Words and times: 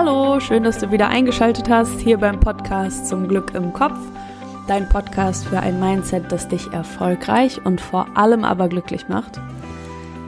Hallo, 0.00 0.38
schön, 0.38 0.62
dass 0.62 0.78
du 0.78 0.92
wieder 0.92 1.08
eingeschaltet 1.08 1.68
hast 1.68 1.98
hier 1.98 2.18
beim 2.18 2.38
Podcast 2.38 3.08
zum 3.08 3.26
Glück 3.26 3.52
im 3.56 3.72
Kopf. 3.72 3.98
Dein 4.68 4.88
Podcast 4.88 5.44
für 5.44 5.58
ein 5.58 5.80
Mindset, 5.80 6.30
das 6.30 6.46
dich 6.46 6.72
erfolgreich 6.72 7.60
und 7.66 7.80
vor 7.80 8.06
allem 8.14 8.44
aber 8.44 8.68
glücklich 8.68 9.08
macht. 9.08 9.40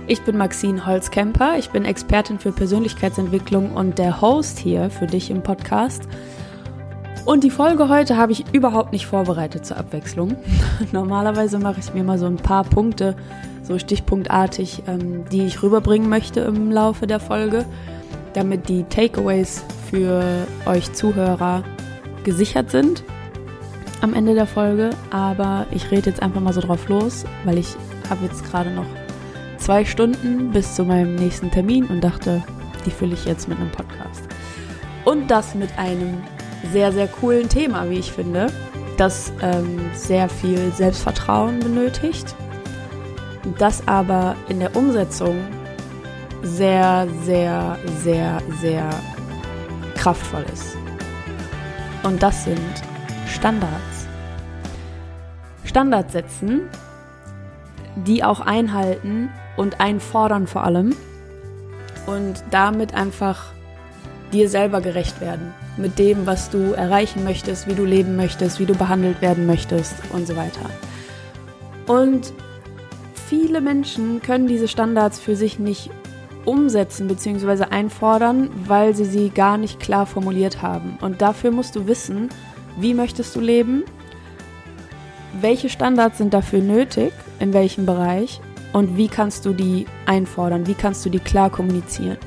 Ich 0.08 0.22
bin 0.22 0.36
Maxine 0.36 0.84
Holzkemper, 0.86 1.56
ich 1.56 1.70
bin 1.70 1.84
Expertin 1.84 2.40
für 2.40 2.50
Persönlichkeitsentwicklung 2.50 3.70
und 3.70 3.96
der 3.96 4.20
Host 4.20 4.58
hier 4.58 4.90
für 4.90 5.06
dich 5.06 5.30
im 5.30 5.44
Podcast. 5.44 6.02
Und 7.24 7.44
die 7.44 7.50
Folge 7.50 7.88
heute 7.88 8.16
habe 8.16 8.32
ich 8.32 8.52
überhaupt 8.52 8.90
nicht 8.90 9.06
vorbereitet 9.06 9.64
zur 9.64 9.76
Abwechslung. 9.76 10.34
Normalerweise 10.90 11.60
mache 11.60 11.78
ich 11.78 11.94
mir 11.94 12.02
mal 12.02 12.18
so 12.18 12.26
ein 12.26 12.38
paar 12.38 12.64
Punkte, 12.64 13.14
so 13.62 13.78
stichpunktartig, 13.78 14.82
ähm, 14.88 15.26
die 15.30 15.46
ich 15.46 15.62
rüberbringen 15.62 16.08
möchte 16.08 16.40
im 16.40 16.72
Laufe 16.72 17.06
der 17.06 17.20
Folge 17.20 17.66
damit 18.34 18.68
die 18.68 18.84
Takeaways 18.84 19.64
für 19.90 20.46
euch 20.66 20.92
Zuhörer 20.92 21.64
gesichert 22.24 22.70
sind 22.70 23.02
am 24.02 24.14
Ende 24.14 24.34
der 24.34 24.46
Folge. 24.46 24.90
Aber 25.10 25.66
ich 25.70 25.90
rede 25.90 26.10
jetzt 26.10 26.22
einfach 26.22 26.40
mal 26.40 26.52
so 26.52 26.60
drauf 26.60 26.88
los, 26.88 27.24
weil 27.44 27.58
ich 27.58 27.68
habe 28.08 28.24
jetzt 28.24 28.44
gerade 28.44 28.70
noch 28.70 28.86
zwei 29.58 29.84
Stunden 29.84 30.50
bis 30.50 30.74
zu 30.74 30.84
meinem 30.84 31.14
nächsten 31.16 31.50
Termin 31.50 31.86
und 31.86 32.02
dachte, 32.02 32.42
die 32.86 32.90
fülle 32.90 33.14
ich 33.14 33.24
jetzt 33.24 33.48
mit 33.48 33.58
einem 33.58 33.70
Podcast. 33.70 34.22
Und 35.04 35.30
das 35.30 35.54
mit 35.54 35.70
einem 35.78 36.18
sehr, 36.72 36.92
sehr 36.92 37.08
coolen 37.08 37.48
Thema, 37.48 37.88
wie 37.88 37.98
ich 37.98 38.12
finde, 38.12 38.48
das 38.96 39.32
ähm, 39.42 39.80
sehr 39.94 40.28
viel 40.28 40.72
Selbstvertrauen 40.72 41.58
benötigt, 41.60 42.34
das 43.58 43.86
aber 43.88 44.36
in 44.48 44.60
der 44.60 44.76
Umsetzung 44.76 45.36
sehr, 46.42 47.06
sehr, 47.24 47.78
sehr, 48.02 48.40
sehr 48.60 48.90
kraftvoll 49.96 50.44
ist. 50.52 50.76
Und 52.02 52.22
das 52.22 52.44
sind 52.44 52.58
Standards. 53.26 54.08
Standards 55.64 56.12
setzen, 56.12 56.62
die 57.94 58.24
auch 58.24 58.40
einhalten 58.40 59.28
und 59.56 59.80
einfordern 59.80 60.46
vor 60.46 60.64
allem 60.64 60.96
und 62.06 62.42
damit 62.50 62.94
einfach 62.94 63.52
dir 64.32 64.48
selber 64.48 64.80
gerecht 64.80 65.20
werden 65.20 65.52
mit 65.76 65.98
dem, 65.98 66.26
was 66.26 66.50
du 66.50 66.72
erreichen 66.72 67.24
möchtest, 67.24 67.68
wie 67.68 67.74
du 67.74 67.84
leben 67.84 68.16
möchtest, 68.16 68.60
wie 68.60 68.66
du 68.66 68.74
behandelt 68.74 69.20
werden 69.20 69.46
möchtest 69.46 69.94
und 70.12 70.26
so 70.26 70.36
weiter. 70.36 70.70
Und 71.86 72.32
viele 73.28 73.60
Menschen 73.60 74.22
können 74.22 74.46
diese 74.46 74.68
Standards 74.68 75.18
für 75.18 75.36
sich 75.36 75.58
nicht 75.58 75.90
umsetzen 76.44 77.08
bzw. 77.08 77.64
einfordern, 77.70 78.50
weil 78.66 78.94
sie 78.94 79.04
sie 79.04 79.30
gar 79.30 79.58
nicht 79.58 79.80
klar 79.80 80.06
formuliert 80.06 80.62
haben. 80.62 80.98
Und 81.00 81.22
dafür 81.22 81.50
musst 81.50 81.76
du 81.76 81.86
wissen, 81.86 82.28
wie 82.78 82.94
möchtest 82.94 83.34
du 83.36 83.40
leben, 83.40 83.84
welche 85.40 85.68
Standards 85.68 86.18
sind 86.18 86.34
dafür 86.34 86.60
nötig, 86.60 87.12
in 87.38 87.52
welchem 87.52 87.86
Bereich 87.86 88.40
und 88.72 88.96
wie 88.96 89.08
kannst 89.08 89.44
du 89.46 89.52
die 89.52 89.86
einfordern, 90.06 90.66
wie 90.66 90.74
kannst 90.74 91.04
du 91.04 91.10
die 91.10 91.18
klar 91.18 91.50
kommunizieren. 91.50 92.18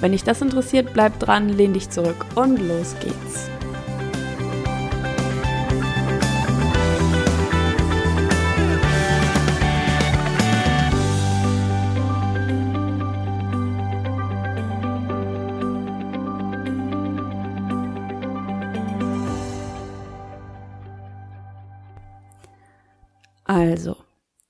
Wenn 0.00 0.12
dich 0.12 0.24
das 0.24 0.42
interessiert, 0.42 0.92
bleib 0.92 1.18
dran, 1.20 1.48
lehn 1.48 1.72
dich 1.72 1.88
zurück 1.88 2.26
und 2.34 2.58
los 2.58 2.96
geht's. 3.00 3.51
Also, 23.52 23.96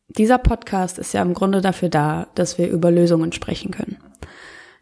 dieser 0.07 0.39
Podcast 0.39 0.97
ist 0.97 1.13
ja 1.13 1.23
im 1.23 1.35
Grunde 1.35 1.61
dafür 1.61 1.89
da, 1.89 2.29
dass 2.37 2.57
wir 2.57 2.69
über 2.69 2.93
Lösungen 2.93 3.33
sprechen 3.33 3.73
können. 3.73 3.97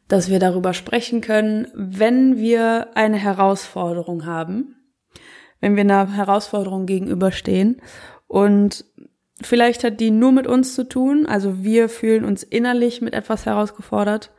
Dass 0.09 0.29
wir 0.29 0.39
darüber 0.39 0.75
sprechen 0.75 1.23
können, 1.23 1.69
wenn 1.73 2.37
wir 2.37 2.89
eine 2.97 3.17
Herausforderung 3.17 4.27
haben, 4.27 4.77
wenn 5.61 5.75
wir 5.75 5.85
einer 5.85 6.13
Herausforderung 6.13 6.85
gegenüberstehen 6.85 7.81
und 8.27 8.85
vielleicht 9.41 9.85
hat 9.85 10.01
die 10.01 10.11
nur 10.11 10.33
mit 10.33 10.47
uns 10.47 10.75
zu 10.75 10.87
tun, 10.87 11.25
also 11.25 11.65
wir 11.65 11.89
fühlen 11.89 12.27
uns 12.27 12.43
innerlich 12.43 13.01
mit 13.01 13.15
etwas 13.15 13.47
herausgefordert. 13.47 14.33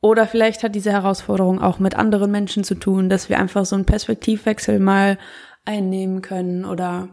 Oder 0.00 0.26
vielleicht 0.26 0.62
hat 0.62 0.74
diese 0.74 0.92
Herausforderung 0.92 1.60
auch 1.60 1.78
mit 1.78 1.96
anderen 1.96 2.30
Menschen 2.30 2.64
zu 2.64 2.76
tun, 2.76 3.10
dass 3.10 3.28
wir 3.28 3.38
einfach 3.38 3.66
so 3.66 3.76
einen 3.76 3.84
Perspektivwechsel 3.84 4.78
mal 4.78 5.18
einnehmen 5.66 6.22
können 6.22 6.64
oder 6.64 7.10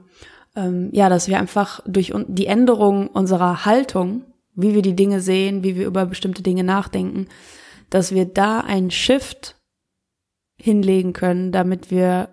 ähm, 0.58 0.90
ja, 0.92 1.08
dass 1.08 1.28
wir 1.28 1.40
einfach 1.40 1.82
durch 1.86 2.14
die 2.28 2.48
Änderung 2.48 3.08
unserer 3.08 3.66
Haltung, 3.66 4.24
wie 4.56 4.74
wir 4.74 4.82
die 4.82 4.96
Dinge 4.96 5.22
sehen, 5.22 5.64
wie 5.64 5.76
wir 5.76 5.86
über 5.86 6.08
bestimmte 6.08 6.42
Dinge 6.42 6.64
nachdenken, 6.64 7.28
dass 7.90 8.14
wir 8.14 8.26
da 8.26 8.60
einen 8.60 8.92
Shift 8.92 9.56
hinlegen 10.60 11.14
können, 11.14 11.52
damit 11.52 11.92
wir, 11.92 12.30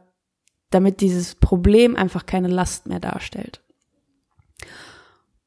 damit 0.70 1.02
dieses 1.02 1.34
Problem 1.34 1.94
einfach 1.94 2.24
keine 2.24 2.48
Last 2.48 2.88
mehr 2.88 2.98
darstellt. 2.98 3.60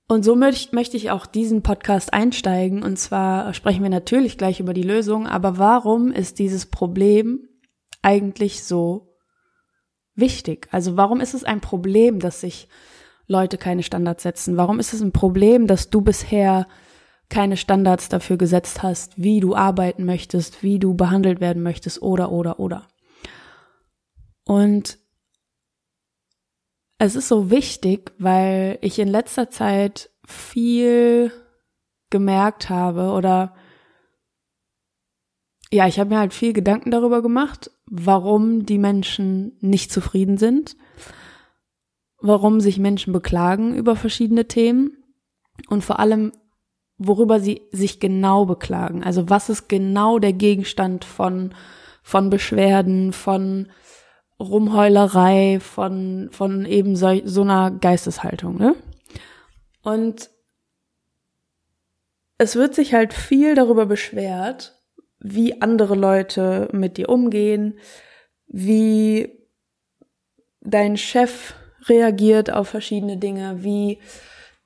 Und 0.07 0.23
so 0.23 0.35
möcht, 0.35 0.71
möchte 0.71 0.95
ich 0.95 1.11
auch 1.11 1.25
diesen 1.25 1.63
Podcast 1.63 2.13
einsteigen. 2.13 2.83
Und 2.83 2.97
zwar 2.97 3.53
sprechen 3.53 3.83
wir 3.83 3.89
natürlich 3.89 4.37
gleich 4.37 4.61
über 4.61 4.73
die 4.73 4.83
Lösung, 4.83 5.27
aber 5.27 5.57
warum 5.57 6.11
ist 6.11 6.39
dieses 6.39 6.67
Problem 6.67 7.49
eigentlich 8.01 8.63
so 8.63 9.06
wichtig? 10.17 10.67
Also 10.71 10.97
warum 10.97 11.21
ist 11.21 11.33
es 11.33 11.43
ein 11.43 11.61
Problem, 11.61 12.19
dass 12.19 12.41
sich 12.41 12.67
Leute 13.27 13.57
keine 13.57 13.83
Standards 13.83 14.23
setzen? 14.23 14.57
Warum 14.57 14.79
ist 14.79 14.93
es 14.93 15.01
ein 15.01 15.11
Problem, 15.11 15.67
dass 15.67 15.89
du 15.89 16.01
bisher 16.01 16.67
keine 17.29 17.57
Standards 17.57 18.09
dafür 18.09 18.37
gesetzt 18.37 18.83
hast, 18.83 19.21
wie 19.21 19.39
du 19.39 19.55
arbeiten 19.55 20.05
möchtest, 20.05 20.63
wie 20.63 20.79
du 20.79 20.95
behandelt 20.95 21.41
werden 21.41 21.63
möchtest 21.63 22.01
oder 22.01 22.31
oder 22.31 22.59
oder? 22.59 22.87
Und 24.45 24.97
es 26.99 27.15
ist 27.15 27.27
so 27.27 27.51
wichtig, 27.51 28.13
weil 28.17 28.79
ich 28.81 28.97
in 28.97 29.07
letzter 29.07 29.49
Zeit 29.49 30.09
viel 30.25 31.31
gemerkt 32.09 32.69
habe 32.69 33.11
oder 33.11 33.55
ja, 35.69 35.87
ich 35.87 35.99
habe 35.99 36.09
mir 36.11 36.19
halt 36.19 36.33
viel 36.33 36.53
Gedanken 36.53 36.91
darüber 36.91 37.21
gemacht, 37.21 37.69
warum 37.89 38.65
die 38.65 38.77
Menschen 38.77 39.57
nicht 39.61 39.91
zufrieden 39.91 40.37
sind, 40.37 40.75
warum 42.19 42.59
sich 42.59 42.79
Menschen 42.79 43.13
beklagen 43.13 43.75
über 43.75 43.95
verschiedene 43.95 44.47
Themen 44.47 45.03
und 45.69 45.83
vor 45.83 45.99
allem, 45.99 46.31
worüber 46.97 47.39
sie 47.39 47.61
sich 47.71 47.99
genau 47.99 48.45
beklagen. 48.45 49.03
Also 49.03 49.29
was 49.29 49.49
ist 49.49 49.69
genau 49.69 50.19
der 50.19 50.33
Gegenstand 50.33 51.05
von, 51.05 51.53
von 52.03 52.29
Beschwerden, 52.29 53.13
von 53.13 53.71
Rumheulerei, 54.39 55.59
von, 55.59 56.29
von 56.31 56.65
eben 56.65 56.95
so, 56.95 57.21
so 57.25 57.41
einer 57.41 57.71
Geisteshaltung, 57.71 58.57
ne? 58.57 58.75
Und 59.81 60.29
es 62.37 62.55
wird 62.55 62.75
sich 62.75 62.93
halt 62.93 63.13
viel 63.13 63.55
darüber 63.55 63.85
beschwert, 63.85 64.76
wie 65.19 65.61
andere 65.61 65.95
Leute 65.95 66.69
mit 66.71 66.97
dir 66.97 67.09
umgehen, 67.09 67.79
wie 68.47 69.47
dein 70.61 70.97
Chef 70.97 71.55
reagiert 71.87 72.51
auf 72.51 72.69
verschiedene 72.69 73.17
Dinge, 73.17 73.63
wie 73.63 73.99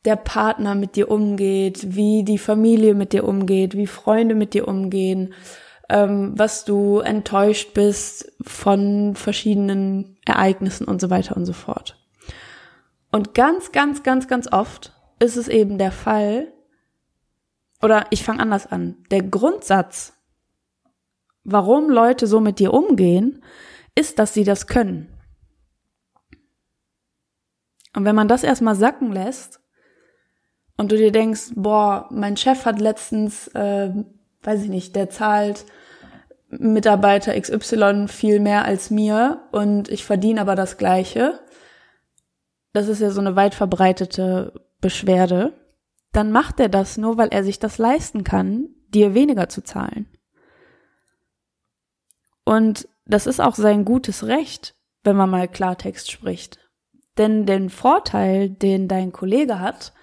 der 0.06 0.16
Partner 0.16 0.76
mit 0.76 0.96
dir 0.96 1.12
umgeht, 1.12 1.96
wie 1.96 2.24
die 2.24 2.40
Familie 2.40 2.96
mit 2.96 3.14
dir 3.14 3.24
umgeht, 3.24 3.76
wie 3.76 3.88
Freunde 3.88 4.34
mit 4.36 4.54
dir 4.54 4.68
umgehen, 4.68 5.34
ähm, 5.90 6.34
was 6.36 6.66
du 6.66 7.00
enttäuscht 7.00 7.74
bist 7.74 8.32
von 8.42 9.16
verschiedenen 9.16 10.18
Ereignissen 10.26 10.88
und 10.88 11.00
so 11.02 11.10
weiter 11.10 11.38
und 11.38 11.46
so 11.46 11.54
fort. 11.54 11.98
Und 13.12 13.34
ganz, 13.34 13.72
ganz, 13.72 14.04
ganz, 14.04 14.28
ganz 14.28 14.52
oft 14.52 14.94
ist 15.20 15.36
es 15.36 15.48
eben 15.48 15.78
der 15.78 15.92
Fall, 15.92 16.52
oder 17.84 18.06
ich 18.10 18.24
fange 18.24 18.40
anders 18.40 18.68
an, 18.68 18.98
der 19.12 19.22
Grundsatz 19.22 20.14
warum 21.44 21.90
Leute 21.90 22.28
so 22.28 22.40
mit 22.40 22.60
dir 22.60 22.74
umgehen, 22.74 23.44
ist, 23.96 24.20
dass 24.20 24.34
sie 24.34 24.44
das 24.44 24.68
können. 24.68 25.08
Und 27.94 28.06
wenn 28.06 28.16
man 28.16 28.28
das 28.28 28.44
erstmal 28.44 28.76
sacken 28.76 29.12
lässt 29.12 29.60
und 30.78 30.92
du 30.92 30.98
dir 30.98 31.12
denkst, 31.12 31.52
boah, 31.56 32.08
mein 32.10 32.38
Chef 32.38 32.66
hat 32.66 32.80
letztens, 32.80 33.48
äh, 33.50 33.92
weiß 34.44 34.64
ich 34.64 34.70
nicht, 34.70 34.96
der 34.96 35.10
zahlt 35.10 35.66
Mitarbeiter 36.50 37.40
XY 37.40 38.08
viel 38.08 38.40
mehr 38.40 38.66
als 38.66 38.90
mir 38.90 39.48
und 39.52 39.90
ich 39.90 40.06
verdiene 40.06 40.42
aber 40.42 40.56
das 40.56 40.78
gleiche, 40.78 41.40
das 42.74 42.88
ist 42.88 43.02
ja 43.02 43.10
so 43.10 43.22
eine 43.22 43.36
weit 43.36 43.54
verbreitete 43.56 44.54
Beschwerde, 44.80 45.54
dann 46.12 46.32
macht 46.32 46.60
er 46.60 46.70
das 46.70 46.98
nur, 46.98 47.18
weil 47.18 47.30
er 47.30 47.44
sich 47.44 47.60
das 47.60 47.78
leisten 47.78 48.24
kann, 48.24 48.70
dir 48.90 49.14
weniger 49.14 49.48
zu 49.48 49.64
zahlen. 49.64 50.08
Und 52.46 52.88
das 53.06 53.28
ist 53.28 53.40
auch 53.40 53.56
sein 53.56 53.86
gutes 53.86 54.26
Recht, 54.26 54.76
wenn 55.04 55.16
man 55.16 55.30
mal 55.30 55.48
Klartext 55.48 56.12
spricht. 56.12 56.60
Denn 57.18 57.46
den 57.46 57.70
Vorteil, 57.70 58.50
den 58.50 58.88
dein 58.88 59.12
Kollege 59.12 59.60
hat, 59.60 59.94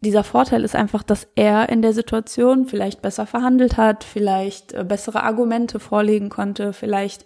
dieser 0.00 0.22
Vorteil 0.22 0.64
ist 0.64 0.76
einfach, 0.76 1.02
dass 1.02 1.28
er 1.34 1.68
in 1.70 1.82
der 1.82 1.92
Situation 1.92 2.66
vielleicht 2.66 3.02
besser 3.02 3.26
verhandelt 3.26 3.76
hat, 3.76 4.04
vielleicht 4.04 4.72
äh, 4.72 4.84
bessere 4.84 5.24
Argumente 5.24 5.80
vorlegen 5.80 6.28
konnte, 6.28 6.72
vielleicht 6.72 7.24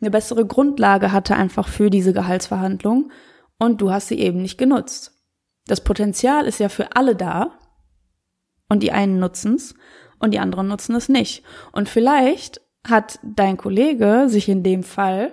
eine 0.00 0.10
bessere 0.10 0.46
Grundlage 0.46 1.12
hatte 1.12 1.34
einfach 1.34 1.68
für 1.68 1.90
diese 1.90 2.12
Gehaltsverhandlung 2.12 3.10
und 3.58 3.80
du 3.80 3.90
hast 3.90 4.08
sie 4.08 4.18
eben 4.18 4.42
nicht 4.42 4.58
genutzt. 4.58 5.12
Das 5.66 5.80
Potenzial 5.82 6.46
ist 6.46 6.60
ja 6.60 6.68
für 6.68 6.94
alle 6.94 7.16
da 7.16 7.58
und 8.68 8.82
die 8.82 8.92
einen 8.92 9.18
nutzen's 9.18 9.74
und 10.18 10.32
die 10.32 10.38
anderen 10.38 10.68
nutzen 10.68 10.94
es 10.94 11.08
nicht. 11.08 11.42
Und 11.72 11.88
vielleicht 11.88 12.60
hat 12.84 13.18
dein 13.22 13.56
Kollege 13.56 14.24
sich 14.28 14.48
in 14.48 14.62
dem 14.62 14.82
Fall 14.82 15.32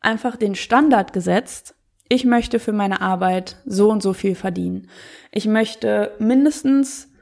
einfach 0.00 0.36
den 0.36 0.54
Standard 0.54 1.12
gesetzt, 1.12 1.74
ich 2.08 2.24
möchte 2.24 2.58
für 2.58 2.72
meine 2.72 3.02
Arbeit 3.02 3.56
so 3.66 3.90
und 3.90 4.02
so 4.02 4.14
viel 4.14 4.34
verdienen. 4.34 4.88
Ich 5.30 5.46
möchte 5.46 6.12
mindestens 6.18 7.12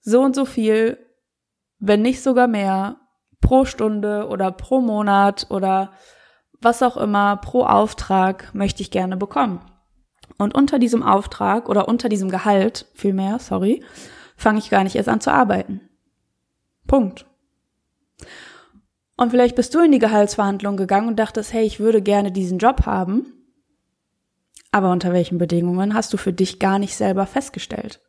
so 0.00 0.20
und 0.20 0.36
so 0.36 0.44
viel, 0.44 0.98
wenn 1.78 2.02
nicht 2.02 2.22
sogar 2.22 2.46
mehr, 2.46 2.96
pro 3.40 3.64
Stunde 3.64 4.28
oder 4.28 4.52
pro 4.52 4.80
Monat 4.80 5.46
oder 5.50 5.92
was 6.60 6.82
auch 6.82 6.96
immer, 6.96 7.36
pro 7.36 7.64
Auftrag 7.64 8.54
möchte 8.54 8.82
ich 8.82 8.90
gerne 8.90 9.16
bekommen. 9.16 9.60
Und 10.38 10.54
unter 10.54 10.78
diesem 10.78 11.02
Auftrag 11.02 11.68
oder 11.68 11.88
unter 11.88 12.08
diesem 12.08 12.30
Gehalt, 12.30 12.86
vielmehr, 12.94 13.38
sorry, 13.38 13.82
fange 14.36 14.58
ich 14.58 14.70
gar 14.70 14.84
nicht 14.84 14.96
erst 14.96 15.08
an 15.08 15.20
zu 15.20 15.32
arbeiten. 15.32 15.80
Punkt. 16.86 17.26
Und 19.16 19.30
vielleicht 19.30 19.56
bist 19.56 19.74
du 19.74 19.80
in 19.80 19.92
die 19.92 19.98
Gehaltsverhandlung 19.98 20.76
gegangen 20.76 21.08
und 21.08 21.18
dachtest, 21.18 21.52
hey, 21.52 21.64
ich 21.64 21.80
würde 21.80 22.02
gerne 22.02 22.32
diesen 22.32 22.58
Job 22.58 22.86
haben. 22.86 23.32
Aber 24.72 24.90
unter 24.90 25.12
welchen 25.12 25.38
Bedingungen 25.38 25.94
hast 25.94 26.12
du 26.12 26.16
für 26.16 26.32
dich 26.32 26.58
gar 26.58 26.78
nicht 26.78 26.96
selber 26.96 27.26
festgestellt? 27.26 28.00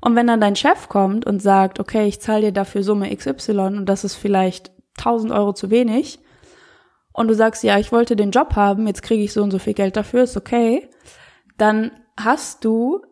Und 0.00 0.14
wenn 0.16 0.26
dann 0.26 0.40
dein 0.40 0.56
Chef 0.56 0.88
kommt 0.88 1.26
und 1.26 1.42
sagt, 1.42 1.80
okay, 1.80 2.06
ich 2.06 2.20
zahle 2.20 2.46
dir 2.46 2.52
dafür 2.52 2.82
Summe 2.82 3.14
XY 3.14 3.58
und 3.58 3.86
das 3.86 4.04
ist 4.04 4.14
vielleicht 4.14 4.70
1000 4.96 5.32
Euro 5.32 5.52
zu 5.52 5.70
wenig, 5.70 6.20
und 7.18 7.26
du 7.26 7.34
sagst, 7.34 7.64
ja, 7.64 7.80
ich 7.80 7.90
wollte 7.90 8.14
den 8.14 8.30
Job 8.30 8.54
haben, 8.54 8.86
jetzt 8.86 9.02
kriege 9.02 9.24
ich 9.24 9.32
so 9.32 9.42
und 9.42 9.50
so 9.50 9.58
viel 9.58 9.74
Geld 9.74 9.96
dafür, 9.96 10.22
ist 10.22 10.36
okay, 10.36 10.88
dann 11.56 11.90
hast 12.16 12.64
du 12.64 13.02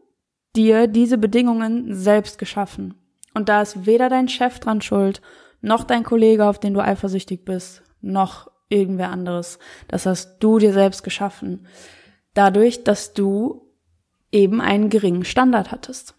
dir 0.54 0.86
diese 0.86 1.18
Bedingungen 1.18 1.92
selbst 1.92 2.38
geschaffen. 2.38 2.94
Und 3.34 3.48
da 3.48 3.62
ist 3.62 3.84
weder 3.84 4.08
dein 4.08 4.28
Chef 4.28 4.60
dran 4.60 4.80
schuld, 4.80 5.22
noch 5.60 5.84
dein 5.84 6.04
Kollege, 6.04 6.46
auf 6.46 6.58
den 6.58 6.74
du 6.74 6.80
eifersüchtig 6.80 7.44
bist, 7.44 7.82
noch 8.00 8.50
irgendwer 8.68 9.10
anderes. 9.10 9.58
Das 9.88 10.06
hast 10.06 10.38
du 10.40 10.58
dir 10.58 10.72
selbst 10.72 11.02
geschaffen. 11.02 11.66
Dadurch, 12.34 12.84
dass 12.84 13.14
du 13.14 13.66
eben 14.32 14.60
einen 14.60 14.90
geringen 14.90 15.24
Standard 15.24 15.70
hattest. 15.70 16.14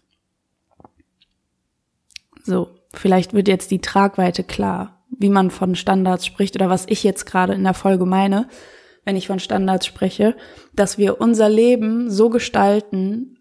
So, 2.42 2.70
vielleicht 2.94 3.34
wird 3.34 3.48
jetzt 3.48 3.70
die 3.70 3.80
Tragweite 3.80 4.42
klar, 4.42 5.04
wie 5.10 5.28
man 5.28 5.50
von 5.50 5.74
Standards 5.74 6.26
spricht 6.26 6.56
oder 6.56 6.70
was 6.70 6.86
ich 6.88 7.04
jetzt 7.04 7.26
gerade 7.26 7.54
in 7.54 7.64
der 7.64 7.74
Folge 7.74 8.06
meine, 8.06 8.48
wenn 9.04 9.16
ich 9.16 9.26
von 9.26 9.38
Standards 9.38 9.86
spreche, 9.86 10.36
dass 10.74 10.98
wir 10.98 11.20
unser 11.20 11.48
Leben 11.48 12.10
so 12.10 12.30
gestalten, 12.30 13.38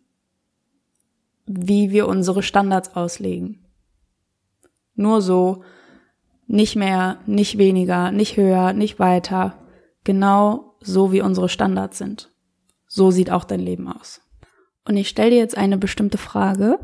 wie 1.46 1.92
wir 1.92 2.08
unsere 2.08 2.44
Standards 2.44 2.96
auslegen. 2.96 3.66
Nur 4.96 5.22
so 5.22 5.64
nicht 6.48 6.76
mehr, 6.76 7.20
nicht 7.26 7.58
weniger, 7.58 8.12
nicht 8.12 8.38
höher, 8.38 8.74
nicht 8.74 9.00
weiter. 9.00 9.58
Genau 10.04 10.78
so 10.80 11.12
wie 11.12 11.22
unsere 11.22 11.50
Standards 11.50 11.98
sind. 11.98 12.32
So 12.88 13.12
sieht 13.12 13.30
auch 13.30 13.44
dein 13.44 13.60
Leben 13.60 13.88
aus. 13.88 14.22
Und 14.86 14.96
ich 14.96 15.10
stelle 15.10 15.32
dir 15.32 15.38
jetzt 15.38 15.58
eine 15.58 15.78
bestimmte 15.78 16.18
Frage. 16.18 16.80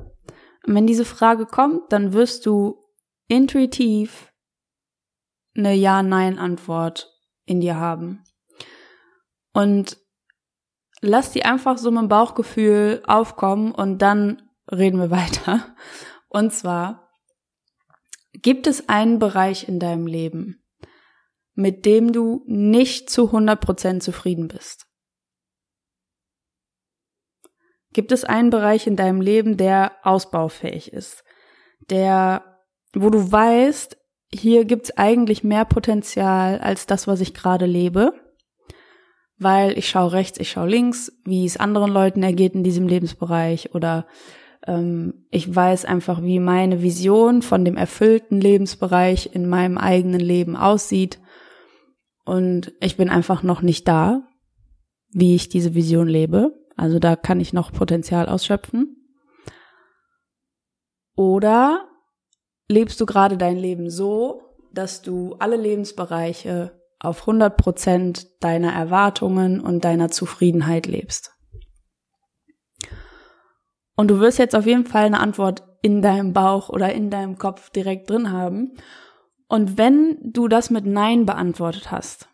Und 0.65 0.75
wenn 0.75 0.87
diese 0.87 1.05
Frage 1.05 1.45
kommt, 1.45 1.93
dann 1.93 2.13
wirst 2.13 2.45
du 2.45 2.81
intuitiv 3.27 4.33
eine 5.55 5.73
Ja-Nein-Antwort 5.73 7.13
in 7.45 7.61
dir 7.61 7.77
haben. 7.77 8.23
Und 9.53 9.97
lass 10.99 11.31
die 11.31 11.45
einfach 11.45 11.77
so 11.77 11.91
mit 11.91 12.01
dem 12.01 12.07
Bauchgefühl 12.09 13.03
aufkommen 13.05 13.71
und 13.71 13.99
dann 13.99 14.41
reden 14.69 14.99
wir 14.99 15.11
weiter. 15.11 15.75
Und 16.27 16.51
zwar, 16.51 17.02
Gibt 18.43 18.67
es 18.67 18.89
einen 18.89 19.19
Bereich 19.19 19.69
in 19.69 19.79
deinem 19.79 20.05
Leben, 20.05 20.61
mit 21.55 21.85
dem 21.85 22.11
du 22.11 22.43
nicht 22.45 23.09
zu 23.09 23.31
100% 23.31 24.01
zufrieden 24.01 24.49
bist? 24.49 24.85
Gibt 27.93 28.11
es 28.11 28.25
einen 28.25 28.49
Bereich 28.49 28.85
in 28.85 28.97
deinem 28.97 29.21
Leben, 29.21 29.55
der 29.55 29.93
ausbaufähig 30.03 30.91
ist, 30.91 31.23
der, 31.89 32.59
wo 32.93 33.09
du 33.09 33.31
weißt, 33.31 33.97
hier 34.33 34.65
gibt's 34.65 34.91
eigentlich 34.97 35.43
mehr 35.45 35.63
Potenzial 35.63 36.59
als 36.59 36.85
das, 36.85 37.07
was 37.07 37.21
ich 37.21 37.33
gerade 37.33 37.65
lebe, 37.65 38.13
weil 39.37 39.77
ich 39.77 39.87
schaue 39.87 40.11
rechts, 40.11 40.37
ich 40.39 40.51
schaue 40.51 40.67
links, 40.67 41.13
wie 41.23 41.45
es 41.45 41.55
anderen 41.55 41.91
Leuten 41.91 42.23
ergeht 42.23 42.55
in 42.55 42.63
diesem 42.63 42.89
Lebensbereich 42.89 43.73
oder 43.73 44.05
ich 45.29 45.53
weiß 45.53 45.83
einfach, 45.83 46.21
wie 46.23 46.39
meine 46.39 46.81
Vision 46.81 47.41
von 47.41 47.65
dem 47.65 47.75
erfüllten 47.75 48.39
Lebensbereich 48.39 49.31
in 49.33 49.49
meinem 49.49 49.77
eigenen 49.77 50.21
Leben 50.21 50.55
aussieht. 50.55 51.19
Und 52.23 52.71
ich 52.79 52.95
bin 52.95 53.09
einfach 53.09 53.43
noch 53.43 53.61
nicht 53.61 53.87
da, 53.89 54.25
wie 55.09 55.35
ich 55.35 55.49
diese 55.49 55.75
Vision 55.75 56.07
lebe. 56.07 56.53
Also 56.77 56.99
da 56.99 57.17
kann 57.17 57.41
ich 57.41 57.51
noch 57.51 57.73
Potenzial 57.73 58.29
ausschöpfen. 58.29 58.95
Oder 61.15 61.89
lebst 62.69 63.01
du 63.01 63.05
gerade 63.05 63.37
dein 63.37 63.57
Leben 63.57 63.89
so, 63.89 64.41
dass 64.71 65.01
du 65.01 65.35
alle 65.39 65.57
Lebensbereiche 65.57 66.79
auf 66.99 67.21
100 67.21 67.57
Prozent 67.57 68.27
deiner 68.41 68.71
Erwartungen 68.71 69.59
und 69.59 69.83
deiner 69.83 70.09
Zufriedenheit 70.09 70.87
lebst? 70.87 71.32
Und 73.95 74.09
du 74.09 74.19
wirst 74.19 74.39
jetzt 74.39 74.55
auf 74.55 74.65
jeden 74.65 74.85
Fall 74.85 75.05
eine 75.05 75.19
Antwort 75.19 75.63
in 75.81 76.01
deinem 76.01 76.33
Bauch 76.33 76.69
oder 76.69 76.93
in 76.93 77.09
deinem 77.09 77.37
Kopf 77.37 77.69
direkt 77.69 78.09
drin 78.09 78.31
haben. 78.31 78.73
Und 79.47 79.77
wenn 79.77 80.17
du 80.23 80.47
das 80.47 80.69
mit 80.69 80.85
Nein 80.85 81.25
beantwortet 81.25 81.91
hast, 81.91 82.27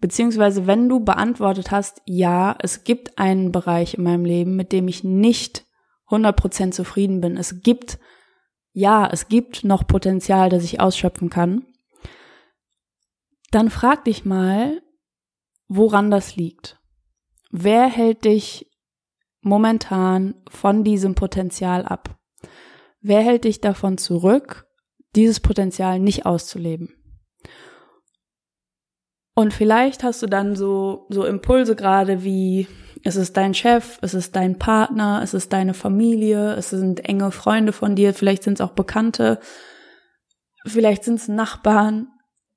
beziehungsweise 0.00 0.66
wenn 0.66 0.88
du 0.88 1.00
beantwortet 1.00 1.70
hast, 1.70 2.00
ja, 2.06 2.56
es 2.60 2.84
gibt 2.84 3.18
einen 3.18 3.52
Bereich 3.52 3.94
in 3.94 4.04
meinem 4.04 4.24
Leben, 4.24 4.56
mit 4.56 4.72
dem 4.72 4.88
ich 4.88 5.04
nicht 5.04 5.66
100% 6.08 6.70
zufrieden 6.70 7.20
bin. 7.20 7.36
Es 7.36 7.62
gibt, 7.62 7.98
ja, 8.72 9.08
es 9.10 9.28
gibt 9.28 9.64
noch 9.64 9.86
Potenzial, 9.86 10.48
das 10.48 10.64
ich 10.64 10.80
ausschöpfen 10.80 11.30
kann. 11.30 11.66
Dann 13.50 13.68
frag 13.68 14.04
dich 14.04 14.24
mal, 14.24 14.80
woran 15.68 16.10
das 16.10 16.36
liegt. 16.36 16.80
Wer 17.50 17.86
hält 17.86 18.24
dich 18.24 18.71
momentan 19.42 20.34
von 20.48 20.84
diesem 20.84 21.14
Potenzial 21.14 21.84
ab? 21.84 22.16
Wer 23.00 23.20
hält 23.20 23.44
dich 23.44 23.60
davon 23.60 23.98
zurück, 23.98 24.66
dieses 25.14 25.40
Potenzial 25.40 25.98
nicht 25.98 26.24
auszuleben? 26.24 26.94
Und 29.34 29.52
vielleicht 29.52 30.02
hast 30.02 30.22
du 30.22 30.26
dann 30.26 30.56
so, 30.56 31.06
so 31.08 31.24
Impulse 31.24 31.74
gerade 31.74 32.22
wie, 32.22 32.68
es 33.02 33.16
ist 33.16 33.36
dein 33.36 33.54
Chef, 33.54 33.98
es 34.02 34.14
ist 34.14 34.36
dein 34.36 34.58
Partner, 34.58 35.20
es 35.22 35.34
ist 35.34 35.52
deine 35.52 35.74
Familie, 35.74 36.54
es 36.54 36.70
sind 36.70 37.04
enge 37.04 37.30
Freunde 37.32 37.72
von 37.72 37.96
dir, 37.96 38.14
vielleicht 38.14 38.42
sind 38.42 38.54
es 38.54 38.60
auch 38.60 38.72
Bekannte, 38.72 39.40
vielleicht 40.66 41.04
sind 41.04 41.16
es 41.16 41.28
Nachbarn, 41.28 42.08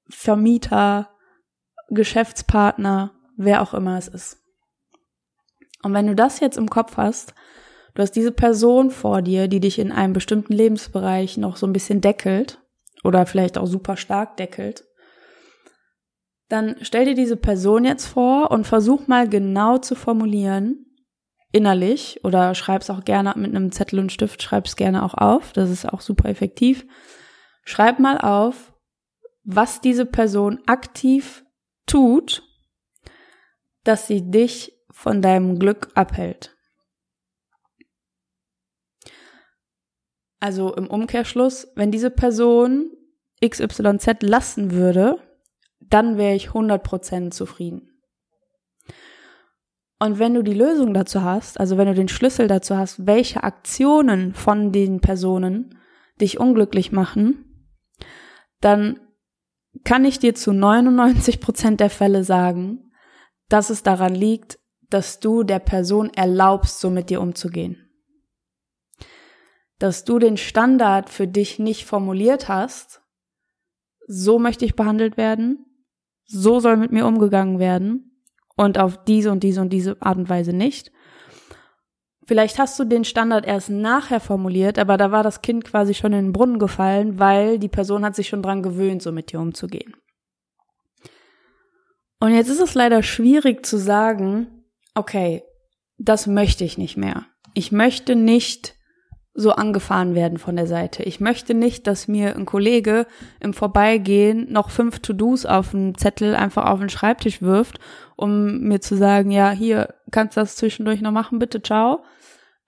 Vermieter, 0.10 1.10
Geschäftspartner, 1.90 3.14
wer 3.38 3.62
auch 3.62 3.74
immer 3.74 3.98
es 3.98 4.08
ist. 4.08 4.45
Und 5.86 5.94
wenn 5.94 6.08
du 6.08 6.16
das 6.16 6.40
jetzt 6.40 6.58
im 6.58 6.68
Kopf 6.68 6.98
hast, 6.98 7.36
du 7.94 8.02
hast 8.02 8.14
diese 8.14 8.32
Person 8.32 8.90
vor 8.90 9.22
dir, 9.22 9.48
die 9.48 9.60
dich 9.60 9.78
in 9.78 9.92
einem 9.92 10.14
bestimmten 10.14 10.52
Lebensbereich 10.52 11.38
noch 11.38 11.58
so 11.58 11.68
ein 11.68 11.74
bisschen 11.74 12.02
deckelt 12.02 12.60
oder 13.04 13.28
vielleicht 13.28 13.60
auch 13.60 13.68
super 13.68 13.96
stark 13.96 14.36
deckelt, 14.36 14.84
dann 16.50 16.76
stell 16.82 17.06
dir 17.06 17.14
diese 17.14 17.38
Person 17.38 17.86
jetzt 17.86 18.08
vor 18.08 18.50
und 18.50 18.66
versuch 18.66 19.06
mal 19.06 19.30
genau 19.30 19.78
zu 19.78 19.94
formulieren, 19.94 20.88
innerlich 21.52 22.20
oder 22.24 22.56
schreib's 22.56 22.90
auch 22.90 23.06
gerne 23.06 23.34
mit 23.36 23.56
einem 23.56 23.72
Zettel 23.72 24.00
und 24.00 24.12
Stift, 24.12 24.42
schreib's 24.42 24.78
gerne 24.78 25.04
auch 25.04 25.14
auf, 25.14 25.54
das 25.54 25.70
ist 25.70 25.88
auch 25.88 26.02
super 26.02 26.30
effektiv. 26.30 26.88
Schreib 27.64 28.00
mal 28.00 28.18
auf, 28.18 28.74
was 29.44 29.82
diese 29.82 30.08
Person 30.08 30.62
aktiv 30.66 31.46
tut, 31.86 32.42
dass 33.84 34.08
sie 34.08 34.32
dich 34.32 34.75
von 34.96 35.22
deinem 35.22 35.60
Glück 35.60 35.90
abhält. 35.94 36.56
Also 40.40 40.74
im 40.74 40.88
Umkehrschluss, 40.88 41.68
wenn 41.76 41.92
diese 41.92 42.10
Person 42.10 42.92
XYZ 43.46 44.22
lassen 44.22 44.72
würde, 44.72 45.20
dann 45.82 46.18
wäre 46.18 46.34
ich 46.34 46.48
100% 46.48 47.32
zufrieden. 47.32 47.92
Und 50.00 50.18
wenn 50.18 50.34
du 50.34 50.44
die 50.44 50.54
Lösung 50.54 50.94
dazu 50.94 51.24
hast, 51.24 51.60
also 51.60 51.78
wenn 51.78 51.88
du 51.88 51.94
den 51.94 52.08
Schlüssel 52.08 52.48
dazu 52.48 52.78
hast, 52.78 53.06
welche 53.06 53.44
Aktionen 53.44 54.34
von 54.34 54.72
den 54.72 55.02
Personen 55.02 55.78
dich 56.22 56.40
unglücklich 56.40 56.94
machen, 56.94 57.68
dann 58.62 59.00
kann 59.84 60.06
ich 60.06 60.20
dir 60.20 60.36
zu 60.36 60.54
99 60.54 61.42
Prozent 61.42 61.82
der 61.82 61.90
Fälle 61.90 62.24
sagen, 62.24 62.92
dass 63.50 63.70
es 63.70 63.84
daran 63.84 64.16
liegt, 64.16 64.58
dass 64.90 65.20
du 65.20 65.44
der 65.44 65.60
Person 65.60 66.12
erlaubst, 66.14 66.80
so 66.80 66.90
mit 66.90 67.10
dir 67.10 67.22
umzugehen. 67.22 67.90
Dass 69.80 70.06
du 70.06 70.20
den 70.20 70.38
Standard 70.38 71.10
für 71.10 71.28
dich 71.28 71.60
nicht 71.60 71.86
formuliert 71.86 72.48
hast, 72.48 73.02
so 74.08 74.40
möchte 74.40 74.66
ich 74.66 74.76
behandelt 74.76 75.18
werden, 75.18 75.66
so 76.26 76.60
soll 76.60 76.78
mit 76.78 76.92
mir 76.92 77.06
umgegangen 77.06 77.60
werden 77.60 78.22
und 78.56 78.78
auf 78.78 79.04
diese 79.04 79.32
und 79.32 79.44
diese 79.44 79.62
und 79.62 79.72
diese 79.72 80.02
Art 80.02 80.18
und 80.18 80.30
Weise 80.30 80.54
nicht. 80.54 80.92
Vielleicht 82.28 82.58
hast 82.58 82.80
du 82.80 82.86
den 82.86 83.06
Standard 83.06 83.46
erst 83.46 83.70
nachher 83.70 84.20
formuliert, 84.20 84.80
aber 84.80 84.98
da 84.98 85.12
war 85.12 85.22
das 85.22 85.42
Kind 85.42 85.64
quasi 85.64 85.94
schon 85.94 86.14
in 86.14 86.26
den 86.26 86.34
Brunnen 86.34 86.58
gefallen, 86.58 87.20
weil 87.20 87.60
die 87.60 87.68
Person 87.68 88.04
hat 88.04 88.16
sich 88.16 88.28
schon 88.28 88.42
dran 88.42 88.64
gewöhnt, 88.64 89.04
so 89.04 89.12
mit 89.12 89.32
dir 89.32 89.40
umzugehen. 89.40 89.96
Und 92.20 92.34
jetzt 92.34 92.50
ist 92.50 92.62
es 92.62 92.74
leider 92.74 93.04
schwierig 93.04 93.66
zu 93.66 93.78
sagen, 93.78 94.55
okay, 94.96 95.44
das 95.98 96.28
möchte 96.28 96.64
ich 96.64 96.78
nicht 96.78 96.98
mehr. 96.98 97.26
Ich 97.54 97.72
möchte 97.72 98.16
nicht 98.16 98.76
so 99.38 99.52
angefahren 99.52 100.16
werden 100.16 100.38
von 100.38 100.56
der 100.56 100.66
Seite. 100.66 101.04
Ich 101.04 101.20
möchte 101.20 101.54
nicht, 101.54 101.88
dass 101.88 102.08
mir 102.08 102.36
ein 102.36 102.46
Kollege 102.46 103.06
im 103.42 103.54
Vorbeigehen 103.54 104.52
noch 104.52 104.70
fünf 104.70 105.00
To-Dos 105.00 105.46
auf 105.46 105.74
einen 105.74 105.96
Zettel 105.96 106.36
einfach 106.36 106.66
auf 106.66 106.80
den 106.80 106.88
Schreibtisch 106.88 107.42
wirft, 107.42 107.80
um 108.16 108.62
mir 108.62 108.80
zu 108.80 108.96
sagen, 108.96 109.32
ja, 109.32 109.52
hier, 109.52 109.94
kannst 110.12 110.38
du 110.38 110.42
das 110.42 110.56
zwischendurch 110.56 111.02
noch 111.02 111.12
machen, 111.12 111.38
bitte, 111.38 111.62
ciao. 111.62 112.04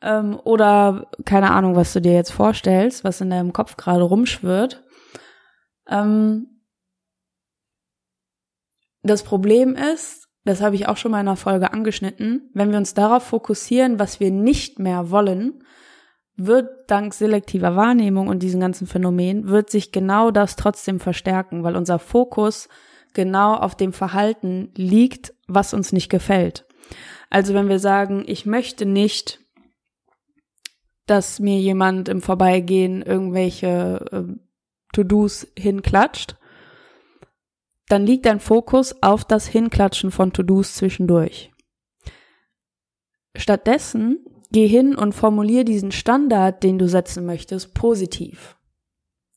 Ähm, 0.02 0.38
oder 0.44 1.10
keine 1.24 1.52
Ahnung, 1.52 1.78
was 1.78 1.94
du 1.94 2.02
dir 2.02 2.14
jetzt 2.14 2.32
vorstellst, 2.32 3.06
was 3.06 3.22
in 3.22 3.30
deinem 3.30 3.54
Kopf 3.54 3.78
gerade 3.78 4.04
rumschwirrt. 4.04 4.84
Ähm, 5.88 6.62
das 9.04 9.24
Problem 9.24 9.76
ist, 9.76 10.27
das 10.48 10.62
habe 10.62 10.76
ich 10.76 10.88
auch 10.88 10.98
schon 10.98 11.12
mal 11.12 11.22
in 11.22 11.28
einer 11.28 11.36
Folge 11.36 11.74
angeschnitten, 11.74 12.50
wenn 12.54 12.72
wir 12.72 12.78
uns 12.78 12.94
darauf 12.94 13.24
fokussieren, 13.24 14.00
was 14.00 14.20
wir 14.20 14.32
nicht 14.32 14.80
mehr 14.80 15.12
wollen, 15.12 15.64
wird 16.36 16.90
dank 16.90 17.14
selektiver 17.14 17.76
Wahrnehmung 17.76 18.28
und 18.28 18.44
diesen 18.44 18.62
ganzen 18.62 18.88
Phänomen, 18.88 19.50
wird 19.50 19.70
sich 19.70 19.92
genau 19.92 20.32
das 20.32 20.56
trotzdem 20.56 21.00
verstärken, 21.00 21.64
weil 21.64 21.76
unser 21.76 22.00
Fokus 22.00 22.70
genau 23.14 23.56
auf 23.56 23.76
dem 23.76 23.94
Verhalten 23.94 24.72
liegt, 24.76 25.34
was 25.48 25.74
uns 25.74 25.92
nicht 25.92 26.10
gefällt. 26.10 26.66
Also 27.30 27.54
wenn 27.54 27.70
wir 27.70 27.80
sagen, 27.80 28.24
ich 28.28 28.46
möchte 28.46 28.86
nicht, 28.86 29.40
dass 31.08 31.40
mir 31.40 31.60
jemand 31.60 32.10
im 32.10 32.22
Vorbeigehen 32.22 33.02
irgendwelche 33.02 34.06
äh, 34.12 34.24
To-Dos 34.94 35.48
hinklatscht, 35.58 36.38
dann 37.88 38.06
liegt 38.06 38.26
dein 38.26 38.40
Fokus 38.40 39.02
auf 39.02 39.24
das 39.26 39.48
Hinklatschen 39.48 40.12
von 40.12 40.34
To-Dos 40.34 40.76
zwischendurch. 40.76 41.52
Stattdessen 43.36 44.26
geh 44.52 44.68
hin 44.68 44.96
und 44.96 45.14
formulier 45.14 45.64
diesen 45.64 45.92
Standard, 45.92 46.64
den 46.64 46.80
du 46.80 46.88
setzen 46.88 47.26
möchtest, 47.26 47.74
positiv. 47.74 48.58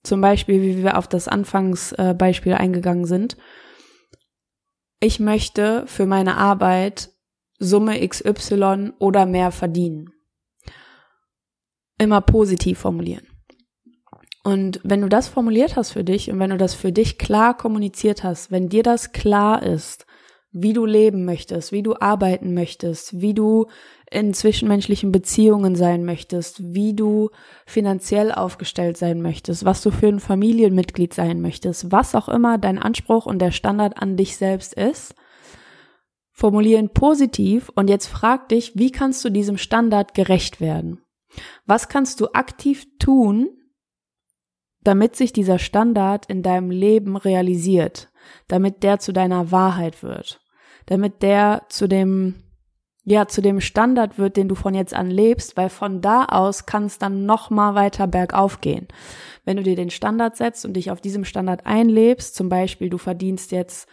Zum 0.03 0.21
Beispiel, 0.21 0.63
wie 0.63 0.83
wir 0.83 0.97
auf 0.97 1.09
das 1.09 1.29
Anfangsbeispiel 1.29 2.55
eingegangen 2.55 3.05
sind. 3.05 3.37
Ich 5.01 5.21
möchte 5.21 5.87
für 5.87 6.07
meine 6.07 6.37
Arbeit 6.37 7.11
Summe 7.59 8.07
XY 8.07 8.93
oder 8.99 9.27
mehr 9.27 9.53
verdienen. 9.53 10.13
Immer 11.99 12.23
positiv 12.23 12.79
formulieren. 12.79 13.30
Und 14.43 14.81
wenn 14.83 15.03
du 15.03 15.09
das 15.09 15.29
formuliert 15.29 15.77
hast 15.77 15.93
für 15.93 16.05
dich 16.05 16.31
und 16.31 16.39
wenn 16.39 16.51
du 16.51 16.57
das 16.57 16.75
für 16.75 16.93
dich 16.93 17.19
klar 17.19 17.57
kommuniziert 17.57 18.25
hast, 18.25 18.51
wenn 18.51 18.69
dir 18.69 18.83
das 18.83 19.13
klar 19.13 19.63
ist, 19.63 20.07
wie 20.53 20.73
du 20.73 20.85
leben 20.85 21.25
möchtest, 21.25 21.71
wie 21.71 21.83
du 21.83 21.95
arbeiten 21.95 22.55
möchtest, 22.55 23.21
wie 23.21 23.35
du 23.35 23.67
in 24.11 24.35
zwischenmenschlichen 24.35 25.13
Beziehungen 25.13 25.77
sein 25.77 26.05
möchtest, 26.05 26.75
wie 26.75 26.95
du 26.95 27.31
finanziell 27.67 28.33
aufgestellt 28.33 28.97
sein 28.97 29.23
möchtest, 29.23 29.65
was 29.65 29.83
du 29.83 29.93
für 29.93 30.09
ein 30.09 30.19
Familienmitglied 30.19 31.15
sein 31.15 31.41
möchtest, 31.41 31.93
was 31.93 32.17
auch 32.17 32.29
immer 32.29 32.59
dein 32.59 32.79
Anspruch 32.79 33.27
und 33.27 33.39
der 33.39 33.53
Standard 33.53 34.03
an 34.03 34.17
dich 34.17 34.37
selbst 34.37 34.75
ist, 34.75 35.15
formulieren 36.33 36.89
positiv 36.89 37.71
und 37.77 37.89
jetzt 37.89 38.07
frag 38.07 38.49
dich, 38.49 38.73
wie 38.75 38.91
kannst 38.91 39.25
du 39.25 39.31
diesem 39.31 39.59
Standard 39.59 40.15
gerecht 40.15 40.61
werden? 40.61 41.03
Was 41.67 41.89
kannst 41.89 42.21
du 42.21 42.33
aktiv 42.33 42.87
tun, 42.99 43.51
damit 44.83 45.17
sich 45.17 45.33
dieser 45.33 45.59
Standard 45.59 46.27
in 46.27 46.43
deinem 46.43 46.71
Leben 46.71 47.17
realisiert, 47.17 48.09
damit 48.49 48.83
der 48.83 48.99
zu 48.99 49.13
deiner 49.13 49.51
Wahrheit 49.51 50.03
wird, 50.03 50.41
damit 50.87 51.23
der 51.23 51.63
zu 51.69 51.87
dem 51.87 52.43
ja, 53.05 53.27
zu 53.27 53.41
dem 53.41 53.61
Standard 53.61 54.19
wird, 54.19 54.37
den 54.37 54.49
du 54.49 54.55
von 54.55 54.75
jetzt 54.75 54.95
an 54.95 55.11
lebst, 55.11 55.57
weil 55.57 55.71
von 55.71 56.01
da 56.03 56.27
aus 56.27 56.67
kann 56.67 56.85
es 56.85 56.99
dann 56.99 57.25
noch 57.25 57.49
mal 57.49 57.75
weiter 57.75 58.07
bergauf 58.07 58.61
gehen. 58.61 58.89
Wenn 59.45 59.57
du 59.57 59.63
dir 59.63 59.75
den 59.75 59.91
Standard 59.91 60.37
setzt 60.37 60.67
und 60.67 60.75
dich 60.75 60.91
auf 60.91 61.01
diesem 61.01 61.25
Standard 61.25 61.67
einlebst, 61.67 62.35
zum 62.35 62.49
Beispiel 62.49 62.91
du 62.91 62.99
verdienst 62.99 63.53
jetzt, 63.53 63.89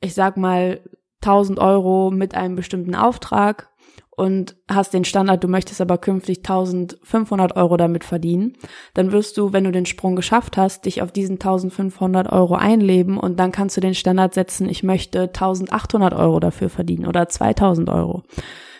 ich 0.00 0.14
sag 0.14 0.36
mal, 0.36 0.80
1000 1.20 1.58
Euro 1.58 2.10
mit 2.10 2.34
einem 2.34 2.56
bestimmten 2.56 2.94
Auftrag 2.94 3.70
und 4.16 4.56
hast 4.68 4.94
den 4.94 5.04
Standard, 5.04 5.42
du 5.42 5.48
möchtest 5.48 5.80
aber 5.80 5.98
künftig 5.98 6.38
1500 6.38 7.56
Euro 7.56 7.76
damit 7.76 8.04
verdienen, 8.04 8.56
dann 8.94 9.12
wirst 9.12 9.36
du, 9.36 9.52
wenn 9.52 9.64
du 9.64 9.72
den 9.72 9.86
Sprung 9.86 10.16
geschafft 10.16 10.56
hast, 10.56 10.84
dich 10.84 11.02
auf 11.02 11.12
diesen 11.12 11.34
1500 11.34 12.30
Euro 12.32 12.54
einleben 12.54 13.18
und 13.18 13.38
dann 13.38 13.52
kannst 13.52 13.76
du 13.76 13.80
den 13.80 13.94
Standard 13.94 14.34
setzen, 14.34 14.68
ich 14.68 14.82
möchte 14.82 15.22
1800 15.22 16.14
Euro 16.14 16.40
dafür 16.40 16.68
verdienen 16.68 17.06
oder 17.06 17.28
2000 17.28 17.88
Euro. 17.88 18.22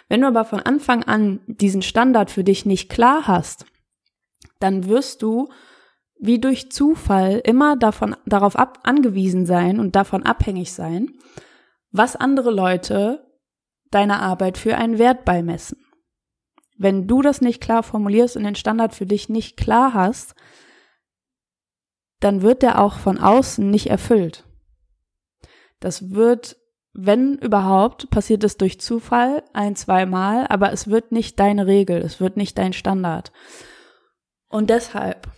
Wenn 0.09 0.21
du 0.21 0.27
aber 0.27 0.45
von 0.45 0.61
Anfang 0.61 1.03
an 1.03 1.41
diesen 1.47 1.83
Standard 1.83 2.31
für 2.31 2.45
dich 2.45 2.67
nicht 2.67 2.91
klar 2.91 3.27
hast, 3.27 3.67
dann 4.61 4.87
wirst 4.87 5.23
du 5.23 5.49
wie 6.21 6.39
durch 6.39 6.71
Zufall 6.71 7.41
immer 7.45 7.77
davon, 7.77 8.17
darauf 8.25 8.57
ab, 8.57 8.79
angewiesen 8.85 9.47
sein 9.47 9.81
und 9.81 9.97
davon 9.97 10.23
abhängig 10.23 10.73
sein, 10.73 11.11
was 11.91 12.17
andere 12.17 12.51
Leute 12.51 13.25
deiner 13.95 14.21
Arbeit 14.21 14.59
für 14.59 14.77
einen 14.77 14.99
Wert 14.99 15.25
beimessen. 15.25 15.79
Wenn 16.77 17.07
du 17.07 17.23
das 17.23 17.41
nicht 17.41 17.61
klar 17.61 17.83
formulierst 17.83 18.37
und 18.37 18.45
den 18.45 18.57
Standard 18.57 18.95
für 18.95 19.07
dich 19.07 19.29
nicht 19.29 19.57
klar 19.57 19.95
hast, 19.95 20.35
dann 22.21 22.43
wird 22.43 22.63
der 22.63 22.81
auch 22.81 22.99
von 22.99 23.19
außen 23.19 23.71
nicht 23.71 23.89
erfüllt. 23.89 24.45
Das 25.79 26.11
wird, 26.11 26.57
wenn 26.93 27.35
überhaupt, 27.35 28.11
passiert 28.11 28.43
es 28.45 28.57
durch 28.57 28.81
Zufall 28.81 29.45
ein, 29.53 29.77
zweimal, 29.77 30.47
aber 30.49 30.73
es 30.73 30.89
wird 30.89 31.13
nicht 31.13 31.39
deine 31.39 31.67
Regel, 31.67 31.99
es 31.99 32.21
wird 32.21 32.37
nicht 32.37 32.57
dein 32.59 32.73
Standard. 32.73 33.33
Und 34.49 34.71
deshalb 34.71 35.29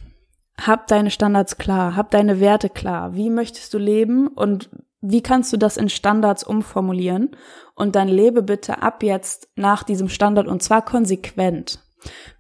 hab 0.59 0.87
deine 0.87 1.11
Standards 1.11 1.59
klar, 1.59 1.97
hab 1.97 2.11
deine 2.11 2.41
Werte 2.41 2.71
klar. 2.71 3.15
Wie 3.15 3.31
möchtest 3.31 3.75
du 3.75 3.79
leben 3.79 4.29
und 4.29 4.71
wie 5.01 5.23
kannst 5.23 5.53
du 5.53 5.57
das 5.57 5.77
in 5.77 5.89
Standards 5.89 6.45
umformulieren? 6.45 7.37
Und 7.75 7.95
dann 7.97 8.09
lebe 8.09 8.43
bitte 8.43 8.83
ab 8.83 9.03
jetzt 9.03 9.49
nach 9.57 9.83
diesem 9.83 10.09
Standard 10.09 10.47
und 10.47 10.63
zwar 10.63 10.85
konsequent. 10.85 11.81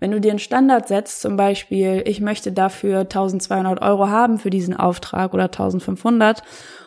Wenn 0.00 0.10
du 0.10 0.20
dir 0.20 0.30
einen 0.30 0.38
Standard 0.38 0.88
setzt, 0.88 1.20
zum 1.20 1.36
Beispiel, 1.36 2.02
ich 2.06 2.20
möchte 2.20 2.52
dafür 2.52 3.00
1200 3.00 3.82
Euro 3.82 4.08
haben 4.08 4.38
für 4.38 4.50
diesen 4.50 4.76
Auftrag 4.76 5.34
oder 5.34 5.44
1500 5.44 6.42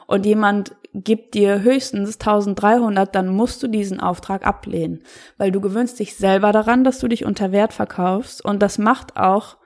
und 0.07 0.25
jemand 0.25 0.75
gibt 0.93 1.35
dir 1.35 1.61
höchstens 1.61 2.19
1300, 2.19 3.13
dann 3.13 3.27
musst 3.27 3.61
du 3.61 3.67
diesen 3.67 3.99
Auftrag 3.99 4.45
ablehnen, 4.45 5.03
weil 5.37 5.51
du 5.51 5.61
gewöhnst 5.61 5.99
dich 5.99 6.15
selber 6.15 6.51
daran, 6.51 6.83
dass 6.83 6.99
du 6.99 7.07
dich 7.07 7.25
unter 7.25 7.51
Wert 7.51 7.73
verkaufst 7.73 8.43
und 8.43 8.61
das 8.61 8.77
macht 8.77 9.17
auch 9.17 9.57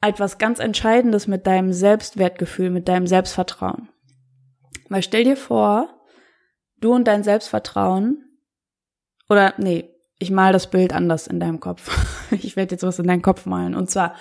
etwas 0.00 0.38
ganz 0.38 0.60
Entscheidendes 0.60 1.26
mit 1.26 1.46
deinem 1.46 1.72
Selbstwertgefühl, 1.72 2.70
mit 2.70 2.86
deinem 2.86 3.06
Selbstvertrauen. 3.06 3.88
Weil 4.88 5.02
stell 5.02 5.24
dir 5.24 5.36
vor, 5.36 5.88
du 6.80 6.92
und 6.92 7.04
dein 7.04 7.24
Selbstvertrauen, 7.24 8.22
oder 9.28 9.54
nee, 9.58 9.92
ich 10.18 10.30
mal 10.30 10.52
das 10.52 10.70
Bild 10.70 10.92
anders 10.92 11.26
in 11.26 11.40
deinem 11.40 11.60
Kopf. 11.60 11.90
Ich 12.32 12.56
werde 12.56 12.74
jetzt 12.74 12.82
was 12.82 12.98
in 12.98 13.06
deinen 13.06 13.22
Kopf 13.22 13.46
malen. 13.46 13.76
Und 13.76 13.88
zwar, 13.88 14.16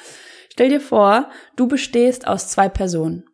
stell 0.51 0.69
dir 0.69 0.79
vor, 0.79 1.27
du 1.55 1.67
bestehst 1.67 2.27
aus 2.27 2.49
zwei 2.49 2.69
Personen. 2.69 3.25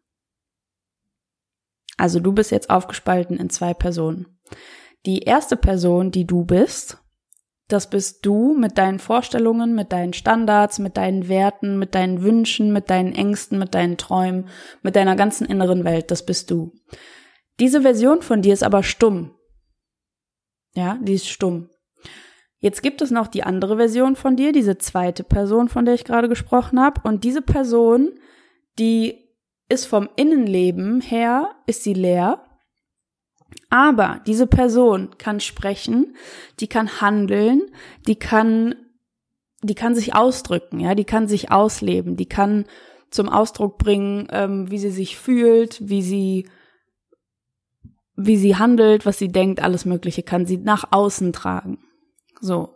Also 1.97 2.21
du 2.21 2.31
bist 2.31 2.51
jetzt 2.51 2.69
aufgespalten 2.69 3.35
in 3.37 3.49
zwei 3.49 3.73
Personen. 3.73 4.39
Die 5.05 5.23
erste 5.23 5.57
Person, 5.57 6.11
die 6.11 6.25
du 6.25 6.45
bist, 6.45 6.97
das 7.67 7.89
bist 7.89 8.25
du 8.25 8.53
mit 8.53 8.77
deinen 8.77 8.99
Vorstellungen, 8.99 9.75
mit 9.75 9.91
deinen 9.91 10.13
Standards, 10.13 10.79
mit 10.79 10.97
deinen 10.97 11.27
Werten, 11.27 11.77
mit 11.77 11.95
deinen 11.95 12.21
Wünschen, 12.21 12.71
mit 12.71 12.89
deinen 12.89 13.13
Ängsten, 13.13 13.59
mit 13.59 13.73
deinen 13.75 13.97
Träumen, 13.97 14.47
mit 14.81 14.95
deiner 14.95 15.15
ganzen 15.15 15.45
inneren 15.45 15.83
Welt. 15.83 16.11
Das 16.11 16.25
bist 16.25 16.49
du. 16.49 16.73
Diese 17.59 17.81
Version 17.81 18.21
von 18.21 18.41
dir 18.41 18.53
ist 18.53 18.63
aber 18.63 18.83
stumm. 18.83 19.35
Ja, 20.73 20.97
die 21.01 21.13
ist 21.13 21.29
stumm. 21.29 21.69
Jetzt 22.59 22.83
gibt 22.83 23.01
es 23.01 23.09
noch 23.09 23.27
die 23.27 23.43
andere 23.43 23.77
Version 23.77 24.15
von 24.15 24.35
dir, 24.35 24.51
diese 24.51 24.77
zweite 24.77 25.23
Person, 25.23 25.67
von 25.67 25.83
der 25.83 25.95
ich 25.95 26.05
gerade 26.05 26.29
gesprochen 26.29 26.79
habe. 26.79 27.01
Und 27.03 27.23
diese 27.23 27.41
Person, 27.41 28.11
die 28.77 29.17
ist 29.67 29.85
vom 29.85 30.09
Innenleben 30.15 31.01
her, 31.01 31.55
ist 31.65 31.83
sie 31.83 31.93
leer. 31.93 32.45
Aber 33.69 34.21
diese 34.27 34.47
Person 34.47 35.17
kann 35.17 35.39
sprechen, 35.39 36.15
die 36.59 36.67
kann 36.67 37.01
handeln, 37.01 37.63
die 38.07 38.15
kann, 38.15 38.75
die 39.63 39.75
kann 39.75 39.95
sich 39.95 40.13
ausdrücken, 40.13 40.79
ja, 40.79 40.93
die 40.93 41.05
kann 41.05 41.27
sich 41.27 41.51
ausleben, 41.51 42.15
die 42.15 42.27
kann 42.27 42.65
zum 43.09 43.27
Ausdruck 43.27 43.77
bringen, 43.77 44.27
ähm, 44.31 44.69
wie 44.69 44.77
sie 44.77 44.91
sich 44.91 45.17
fühlt, 45.17 45.89
wie 45.89 46.01
sie 46.01 46.47
wie 48.25 48.37
sie 48.37 48.55
handelt, 48.55 49.05
was 49.05 49.17
sie 49.17 49.29
denkt, 49.29 49.61
alles 49.61 49.85
Mögliche 49.85 50.23
kann 50.23 50.45
sie 50.45 50.57
nach 50.57 50.91
außen 50.91 51.33
tragen. 51.33 51.79
So. 52.39 52.75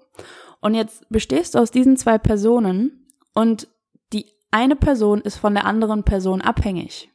Und 0.62 0.74
jetzt 0.74 1.08
bestehst 1.10 1.56
du 1.56 1.60
aus 1.60 1.72
diesen 1.72 1.98
zwei 1.98 2.18
Personen 2.18 3.08
und 3.34 3.68
die 4.14 4.26
eine 4.52 4.76
Person 4.76 5.22
ist 5.22 5.38
von 5.38 5.54
der 5.54 5.66
anderen 5.66 6.04
Person 6.04 6.42
abhängig. 6.42 7.10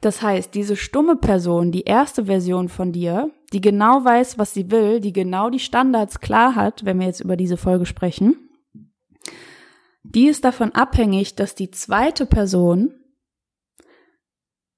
Das 0.00 0.22
heißt, 0.22 0.54
diese 0.54 0.76
stumme 0.76 1.16
Person, 1.16 1.72
die 1.72 1.82
erste 1.82 2.26
Version 2.26 2.68
von 2.68 2.92
dir, 2.92 3.30
die 3.52 3.60
genau 3.60 4.04
weiß, 4.04 4.38
was 4.38 4.52
sie 4.52 4.70
will, 4.70 5.00
die 5.00 5.12
genau 5.12 5.50
die 5.50 5.58
Standards 5.58 6.20
klar 6.20 6.54
hat, 6.54 6.84
wenn 6.84 7.00
wir 7.00 7.06
jetzt 7.06 7.20
über 7.20 7.36
diese 7.36 7.56
Folge 7.56 7.86
sprechen, 7.86 8.36
die 10.02 10.28
ist 10.28 10.44
davon 10.44 10.72
abhängig, 10.72 11.34
dass 11.34 11.54
die 11.54 11.70
zweite 11.70 12.26
Person 12.26 12.94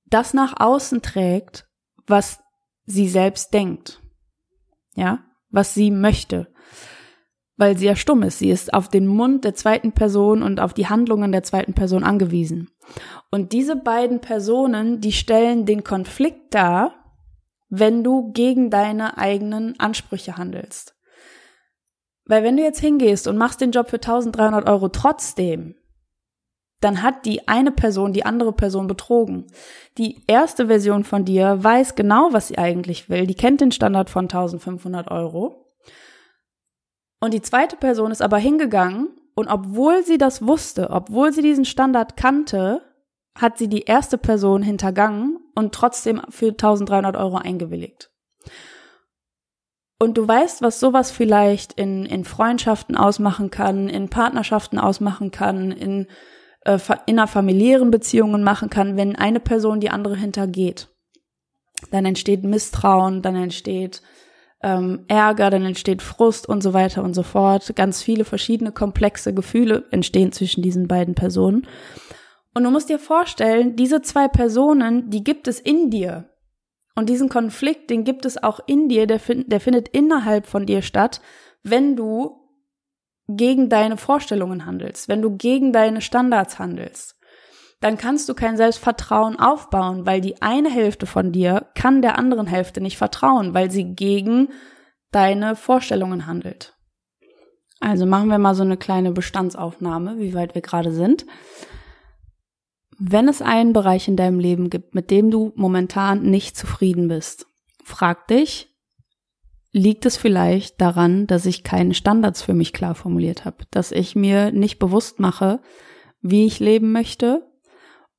das 0.07 0.33
nach 0.33 0.55
außen 0.59 1.03
trägt, 1.03 1.68
was 2.09 2.41
sie 2.87 3.09
selbst 3.09 3.53
denkt. 3.55 4.03
Ja, 4.95 5.25
was 5.51 5.75
sie 5.75 5.91
möchte. 5.91 6.53
Weil 7.57 7.77
sie 7.77 7.87
ja 7.87 7.97
stumm 7.97 8.23
ist. 8.23 8.39
Sie 8.39 8.51
ist 8.51 8.73
auf 8.73 8.89
den 8.89 9.07
Mund 9.07 9.45
der 9.45 9.55
zweiten 9.55 9.93
Person 9.93 10.43
und 10.43 10.61
auf 10.61 10.75
die 10.75 10.89
Handlungen 10.89 11.33
der 11.33 11.43
zweiten 11.43 11.75
Person 11.75 12.05
angewiesen. 12.05 12.71
Und 13.31 13.53
diese 13.53 13.77
beiden 13.77 14.21
Personen, 14.21 15.01
die 15.01 15.13
stellen 15.13 15.67
den 15.67 15.85
Konflikt 15.85 16.55
dar, 16.55 16.95
wenn 17.69 18.03
du 18.03 18.33
gegen 18.33 18.71
deine 18.71 19.19
eigenen 19.19 19.79
Ansprüche 19.79 20.37
handelst. 20.37 20.95
Weil 22.25 22.43
wenn 22.43 22.57
du 22.57 22.63
jetzt 22.63 22.81
hingehst 22.81 23.27
und 23.27 23.37
machst 23.37 23.61
den 23.61 23.73
Job 23.73 23.89
für 23.89 23.97
1300 23.97 24.69
Euro 24.69 24.89
trotzdem, 24.89 25.75
dann 26.81 27.03
hat 27.03 27.27
die 27.27 27.49
eine 27.49 27.73
Person 27.73 28.13
die 28.13 28.25
andere 28.25 28.53
Person 28.53 28.87
betrogen. 28.87 29.47
Die 29.97 30.23
erste 30.27 30.69
Version 30.69 31.05
von 31.05 31.25
dir 31.25 31.63
weiß 31.63 31.97
genau, 31.97 32.29
was 32.33 32.49
sie 32.49 32.59
eigentlich 32.59 33.09
will. 33.09 33.27
Die 33.27 33.35
kennt 33.35 33.61
den 33.61 33.73
Standard 33.73 34.11
von 34.11 34.25
1500 34.25 35.11
Euro. 35.11 35.67
Und 37.21 37.35
die 37.35 37.43
zweite 37.43 37.77
Person 37.77 38.13
ist 38.13 38.23
aber 38.23 38.39
hingegangen 38.39 39.09
und 39.35 39.49
obwohl 39.49 40.05
sie 40.05 40.19
das 40.19 40.47
wusste, 40.47 40.91
obwohl 40.91 41.33
sie 41.33 41.43
diesen 41.43 41.65
Standard 41.65 42.17
kannte, 42.17 42.83
hat 43.37 43.59
sie 43.59 43.69
die 43.69 43.83
erste 43.83 44.19
Person 44.19 44.63
hintergangen 44.63 45.39
und 45.55 45.75
trotzdem 45.75 46.23
für 46.29 46.49
1300 46.49 47.17
Euro 47.17 47.37
eingewilligt. 47.37 48.11
Und 50.01 50.17
du 50.17 50.27
weißt, 50.27 50.63
was 50.63 50.79
sowas 50.79 51.11
vielleicht 51.11 51.73
in, 51.73 52.07
in 52.07 52.25
Freundschaften 52.25 52.97
ausmachen 52.97 53.51
kann, 53.51 53.89
in 53.89 54.09
Partnerschaften 54.09 54.79
ausmachen 54.79 55.33
kann, 55.33 55.73
in 55.73 56.07
äh, 56.69 56.79
innerfamiliären 57.07 57.91
Beziehungen 57.91 58.43
machen 58.43 58.69
kann, 58.69 58.97
wenn 58.97 59.17
eine 59.17 59.41
Person 59.41 59.81
die 59.81 59.91
andere 59.91 60.17
hintergeht. 60.17 60.89
Dann 61.91 62.05
entsteht 62.05 62.45
Misstrauen, 62.45 63.23
dann 63.23 63.37
entsteht 63.37 64.03
ähm, 64.63 65.05
Ärger, 65.09 65.49
dann 65.49 65.65
entsteht 65.65 66.03
Frust 66.03 66.49
und 66.49 66.63
so 66.63 66.75
weiter 66.75 67.03
und 67.03 67.15
so 67.15 67.23
fort. 67.23 67.75
Ganz 67.75 68.03
viele 68.03 68.25
verschiedene 68.25 68.73
komplexe 68.73 69.33
Gefühle 69.33 69.85
entstehen 69.93 70.33
zwischen 70.33 70.63
diesen 70.63 70.89
beiden 70.89 71.15
Personen. 71.15 71.67
Und 72.55 72.65
du 72.65 72.71
musst 72.71 72.89
dir 72.89 72.99
vorstellen, 72.99 73.77
diese 73.77 74.03
zwei 74.03 74.29
Personen, 74.29 75.09
die 75.11 75.25
gibt 75.25 75.49
es 75.49 75.61
in 75.61 75.91
dir. 75.91 76.29
Und 76.97 77.09
diesen 77.09 77.29
Konflikt, 77.29 77.89
den 77.91 78.05
gibt 78.05 78.27
es 78.27 78.43
auch 78.43 78.61
in 78.67 78.89
dir, 78.89 79.07
der, 79.07 79.21
der 79.27 79.61
findet 79.61 79.89
innerhalb 79.89 80.47
von 80.47 80.67
dir 80.67 80.83
statt, 80.83 81.21
wenn 81.63 81.95
du 81.95 82.48
gegen 83.29 83.69
deine 83.69 83.97
Vorstellungen 83.97 84.67
handelst, 84.67 85.09
wenn 85.09 85.23
du 85.23 85.37
gegen 85.37 85.73
deine 85.73 86.01
Standards 86.01 86.59
handelst, 86.59 87.17
dann 87.81 87.97
kannst 87.97 88.29
du 88.29 88.35
kein 88.35 88.57
Selbstvertrauen 88.57 89.39
aufbauen, 89.39 90.05
weil 90.05 90.21
die 90.21 90.43
eine 90.43 90.71
Hälfte 90.71 91.07
von 91.07 91.31
dir 91.31 91.69
kann 91.75 92.03
der 92.03 92.19
anderen 92.19 92.47
Hälfte 92.47 92.81
nicht 92.81 92.97
vertrauen, 92.97 93.55
weil 93.55 93.71
sie 93.71 93.95
gegen 93.95 94.49
deine 95.13 95.55
Vorstellungen 95.55 96.27
handelt. 96.27 96.75
Also 97.81 98.07
machen 98.07 98.29
wir 98.29 98.39
mal 98.39 98.57
so 98.57 98.65
eine 98.65 98.77
kleine 98.77 99.13
Bestandsaufnahme, 99.13 100.19
wie 100.19 100.35
weit 100.35 100.55
wir 100.55 100.63
gerade 100.63 100.93
sind. 100.93 101.25
Wenn 102.99 103.29
es 103.29 103.41
einen 103.41 103.73
Bereich 103.73 104.09
in 104.09 104.17
deinem 104.17 104.41
Leben 104.41 104.71
gibt, 104.71 104.97
mit 104.97 105.13
dem 105.13 105.31
du 105.31 105.53
momentan 105.55 106.23
nicht 106.23 106.57
zufrieden 106.57 107.07
bist, 107.07 107.47
frag 107.85 108.27
dich, 108.27 108.75
liegt 109.79 110.05
es 110.07 110.17
vielleicht 110.17 110.81
daran, 110.81 111.27
dass 111.27 111.47
ich 111.47 111.63
keine 111.63 111.95
Standards 111.95 112.43
für 112.43 112.55
mich 112.55 112.73
klar 112.73 112.95
formuliert 112.95 113.45
habe, 113.45 113.65
dass 113.71 113.93
ich 113.93 114.15
mir 114.15 114.53
nicht 114.53 114.79
bewusst 114.79 115.21
mache, 115.21 115.61
wie 116.21 116.47
ich 116.47 116.59
leben 116.59 116.93
möchte 116.93 117.47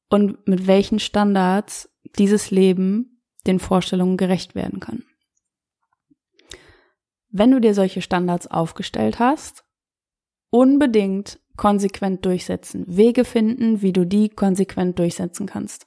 und 0.10 0.48
mit 0.48 0.68
welchen 0.68 1.00
Standards 1.00 1.90
dieses 2.18 2.50
Leben 2.50 3.22
den 3.46 3.60
Vorstellungen 3.60 4.18
gerecht 4.18 4.56
werden 4.56 4.80
kann. 4.80 5.04
Wenn 7.30 7.52
du 7.52 7.60
dir 7.60 7.76
solche 7.76 8.02
Standards 8.02 8.48
aufgestellt 8.48 9.20
hast, 9.20 9.64
unbedingt 10.50 11.40
konsequent 11.58 12.26
durchsetzen, 12.26 12.86
Wege 12.88 13.26
finden, 13.26 13.82
wie 13.82 13.94
du 13.94 14.06
die 14.06 14.30
konsequent 14.30 14.98
durchsetzen 14.98 15.46
kannst. 15.46 15.86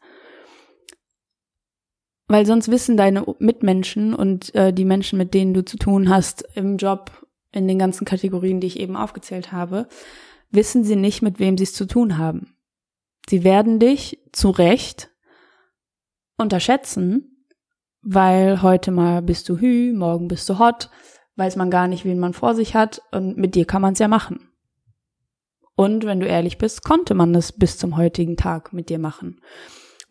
Weil 2.32 2.46
sonst 2.46 2.70
wissen 2.70 2.96
deine 2.96 3.26
Mitmenschen 3.40 4.14
und 4.14 4.54
äh, 4.54 4.72
die 4.72 4.86
Menschen, 4.86 5.18
mit 5.18 5.34
denen 5.34 5.52
du 5.52 5.66
zu 5.66 5.76
tun 5.76 6.08
hast 6.08 6.48
im 6.54 6.78
Job, 6.78 7.26
in 7.50 7.68
den 7.68 7.78
ganzen 7.78 8.06
Kategorien, 8.06 8.58
die 8.58 8.68
ich 8.68 8.80
eben 8.80 8.96
aufgezählt 8.96 9.52
habe, 9.52 9.86
wissen 10.50 10.82
sie 10.82 10.96
nicht, 10.96 11.20
mit 11.20 11.40
wem 11.40 11.58
sie 11.58 11.64
es 11.64 11.74
zu 11.74 11.84
tun 11.84 12.16
haben. 12.16 12.54
Sie 13.28 13.44
werden 13.44 13.78
dich 13.78 14.18
zu 14.32 14.48
Recht 14.48 15.10
unterschätzen, 16.38 17.44
weil 18.00 18.62
heute 18.62 18.92
mal 18.92 19.20
bist 19.20 19.50
du 19.50 19.58
hü, 19.58 19.92
morgen 19.92 20.28
bist 20.28 20.48
du 20.48 20.58
hot, 20.58 20.88
weiß 21.36 21.56
man 21.56 21.70
gar 21.70 21.86
nicht, 21.86 22.06
wen 22.06 22.18
man 22.18 22.32
vor 22.32 22.54
sich 22.54 22.74
hat 22.74 23.02
und 23.10 23.36
mit 23.36 23.54
dir 23.54 23.66
kann 23.66 23.82
man 23.82 23.92
es 23.92 23.98
ja 23.98 24.08
machen. 24.08 24.48
Und 25.76 26.06
wenn 26.06 26.20
du 26.20 26.26
ehrlich 26.26 26.56
bist, 26.56 26.82
konnte 26.82 27.12
man 27.12 27.34
das 27.34 27.52
bis 27.52 27.76
zum 27.76 27.98
heutigen 27.98 28.38
Tag 28.38 28.72
mit 28.72 28.88
dir 28.88 28.98
machen. 28.98 29.38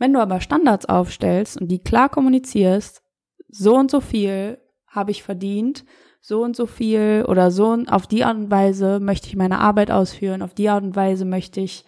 Wenn 0.02 0.14
du 0.14 0.20
aber 0.20 0.42
Standards 0.42 0.88
aufstellst 0.88 1.62
und 1.62 1.68
die 1.68 1.78
klar 1.78 2.10
kommunizierst, 2.10 3.04
so 3.50 3.76
und 3.76 3.92
so 3.92 4.02
viel 4.02 4.58
habe 4.88 5.12
ich 5.12 5.22
verdient, 5.22 5.86
so 6.20 6.42
und 6.42 6.56
so 6.56 6.66
viel 6.66 7.24
oder 7.28 7.52
so 7.52 7.78
auf 7.88 8.08
die 8.08 8.24
Art 8.24 8.36
und 8.36 8.50
Weise 8.50 9.00
möchte 9.00 9.28
ich 9.28 9.36
meine 9.36 9.60
Arbeit 9.60 9.92
ausführen, 9.92 10.42
auf 10.42 10.56
die 10.56 10.70
Art 10.70 10.84
und 10.84 10.96
Weise 10.96 11.24
möchte 11.24 11.62
ich 11.62 11.86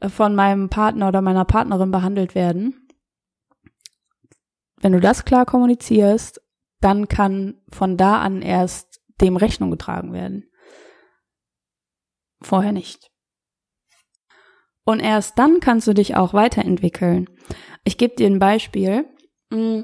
äh, 0.00 0.08
von 0.08 0.34
meinem 0.34 0.68
Partner 0.68 1.06
oder 1.06 1.22
meiner 1.22 1.44
Partnerin 1.44 1.92
behandelt 1.92 2.34
werden. 2.34 2.88
Wenn 4.80 4.90
du 4.90 4.98
das 4.98 5.24
klar 5.24 5.46
kommunizierst, 5.46 6.42
dann 6.80 7.06
kann 7.06 7.62
von 7.70 7.96
da 7.96 8.18
an 8.18 8.42
erst 8.42 9.00
dem 9.20 9.36
Rechnung 9.36 9.70
getragen 9.70 10.12
werden. 10.12 10.50
Vorher 12.42 12.72
nicht. 12.72 13.13
Und 14.84 15.00
erst 15.00 15.38
dann 15.38 15.60
kannst 15.60 15.86
du 15.86 15.94
dich 15.94 16.16
auch 16.16 16.34
weiterentwickeln. 16.34 17.28
Ich 17.84 17.98
gebe 17.98 18.16
dir 18.16 18.26
ein 18.26 18.38
Beispiel. 18.38 19.06
Mm. 19.50 19.80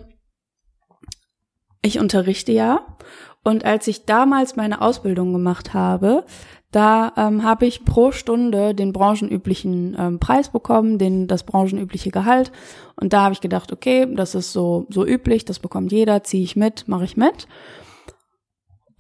Ich 1.83 1.99
unterrichte 1.99 2.53
ja. 2.53 2.97
Und 3.43 3.65
als 3.65 3.87
ich 3.87 4.05
damals 4.05 4.57
meine 4.57 4.83
Ausbildung 4.83 5.33
gemacht 5.33 5.73
habe, 5.73 6.25
da 6.71 7.13
ähm, 7.17 7.43
habe 7.43 7.67
ich 7.67 7.85
pro 7.85 8.13
Stunde 8.13 8.75
den 8.75 8.93
branchenüblichen 8.93 9.97
ähm, 9.99 10.21
Preis 10.21 10.51
bekommen, 10.51 10.99
den 10.99 11.27
das 11.27 11.45
branchenübliche 11.45 12.11
Gehalt. 12.11 12.53
Und 12.97 13.13
da 13.13 13.23
habe 13.23 13.33
ich 13.33 13.41
gedacht, 13.41 13.73
okay, 13.73 14.07
das 14.15 14.35
ist 14.35 14.53
so 14.53 14.87
so 14.91 15.05
üblich, 15.05 15.45
das 15.45 15.59
bekommt 15.59 15.91
jeder, 15.91 16.23
ziehe 16.23 16.45
ich 16.45 16.55
mit, 16.55 16.87
mache 16.87 17.05
ich 17.05 17.17
mit. 17.17 17.49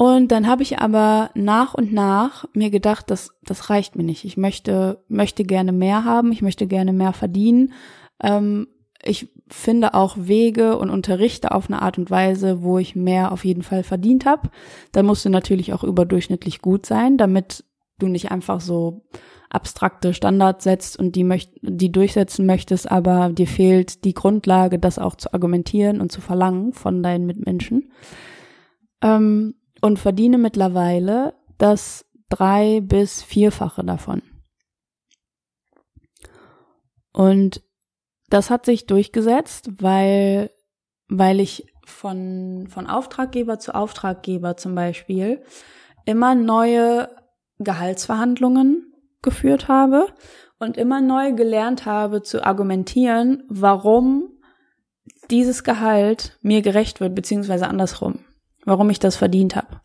Und 0.01 0.33
dann 0.33 0.47
habe 0.47 0.63
ich 0.63 0.79
aber 0.79 1.29
nach 1.35 1.75
und 1.75 1.93
nach 1.93 2.47
mir 2.55 2.71
gedacht, 2.71 3.11
das, 3.11 3.33
das 3.43 3.69
reicht 3.69 3.97
mir 3.97 4.03
nicht. 4.03 4.25
Ich 4.25 4.39
möchte, 4.39 5.05
möchte 5.09 5.45
gerne 5.45 5.73
mehr 5.73 6.07
haben, 6.07 6.33
ich 6.33 6.41
möchte 6.41 6.67
gerne 6.67 6.95
mehr 6.95 7.13
verdienen. 7.13 7.75
Ähm, 8.23 8.69
ich 9.03 9.29
finde 9.51 9.93
auch 9.93 10.17
Wege 10.17 10.79
und 10.79 10.89
unterrichte 10.89 11.53
auf 11.53 11.69
eine 11.69 11.83
Art 11.83 11.99
und 11.99 12.11
Weise, 12.11 12.63
wo 12.63 12.79
ich 12.79 12.97
mehr 12.97 13.31
auf 13.31 13.45
jeden 13.45 13.63
Fall 13.63 13.83
verdient 13.83 14.25
habe. 14.25 14.49
Da 14.93 15.03
musst 15.03 15.27
du 15.27 15.29
natürlich 15.29 15.75
auch 15.75 15.85
überdurchschnittlich 15.85 16.63
gut 16.63 16.87
sein, 16.87 17.19
damit 17.19 17.67
du 17.99 18.09
nicht 18.09 18.31
einfach 18.31 18.63
so 18.63 19.05
abstrakte 19.51 20.15
Standards 20.15 20.65
setzt 20.65 20.99
und 20.99 21.15
die, 21.15 21.25
möcht 21.25 21.51
die 21.61 21.93
durchsetzen 21.93 22.47
möchtest, 22.47 22.91
aber 22.91 23.29
dir 23.29 23.47
fehlt 23.47 24.03
die 24.07 24.15
Grundlage, 24.15 24.79
das 24.79 24.99
auch 24.99 25.17
zu 25.17 25.35
argumentieren 25.35 26.01
und 26.01 26.11
zu 26.11 26.23
verlangen 26.23 26.73
von 26.73 27.03
deinen 27.03 27.27
Mitmenschen. 27.27 27.93
Ähm, 29.03 29.57
und 29.81 29.99
verdiene 29.99 30.38
mittlerweile 30.38 31.35
das 31.59 32.07
drei 32.29 32.81
bis 32.81 33.23
vierfache 33.23 33.85
davon. 33.85 34.23
Und 37.12 37.62
das 38.29 38.51
hat 38.51 38.64
sich 38.64 38.87
durchgesetzt, 38.87 39.83
weil, 39.83 40.51
weil 41.09 41.40
ich 41.40 41.66
von, 41.85 42.69
von 42.69 42.87
Auftraggeber 42.87 43.59
zu 43.59 43.75
Auftraggeber 43.75 44.57
zum 44.57 44.75
Beispiel 44.75 45.43
immer 46.05 46.35
neue 46.35 47.09
Gehaltsverhandlungen 47.59 48.95
geführt 49.23 49.69
habe 49.69 50.07
und 50.59 50.77
immer 50.77 51.01
neu 51.01 51.33
gelernt 51.33 51.85
habe 51.85 52.23
zu 52.23 52.45
argumentieren, 52.45 53.43
warum 53.49 54.31
dieses 55.31 55.64
Gehalt 55.64 56.38
mir 56.43 56.62
gerecht 56.62 57.01
wird, 57.01 57.14
beziehungsweise 57.14 57.66
andersrum, 57.66 58.25
warum 58.64 58.90
ich 58.90 58.99
das 58.99 59.16
verdient 59.16 59.57
habe. 59.57 59.81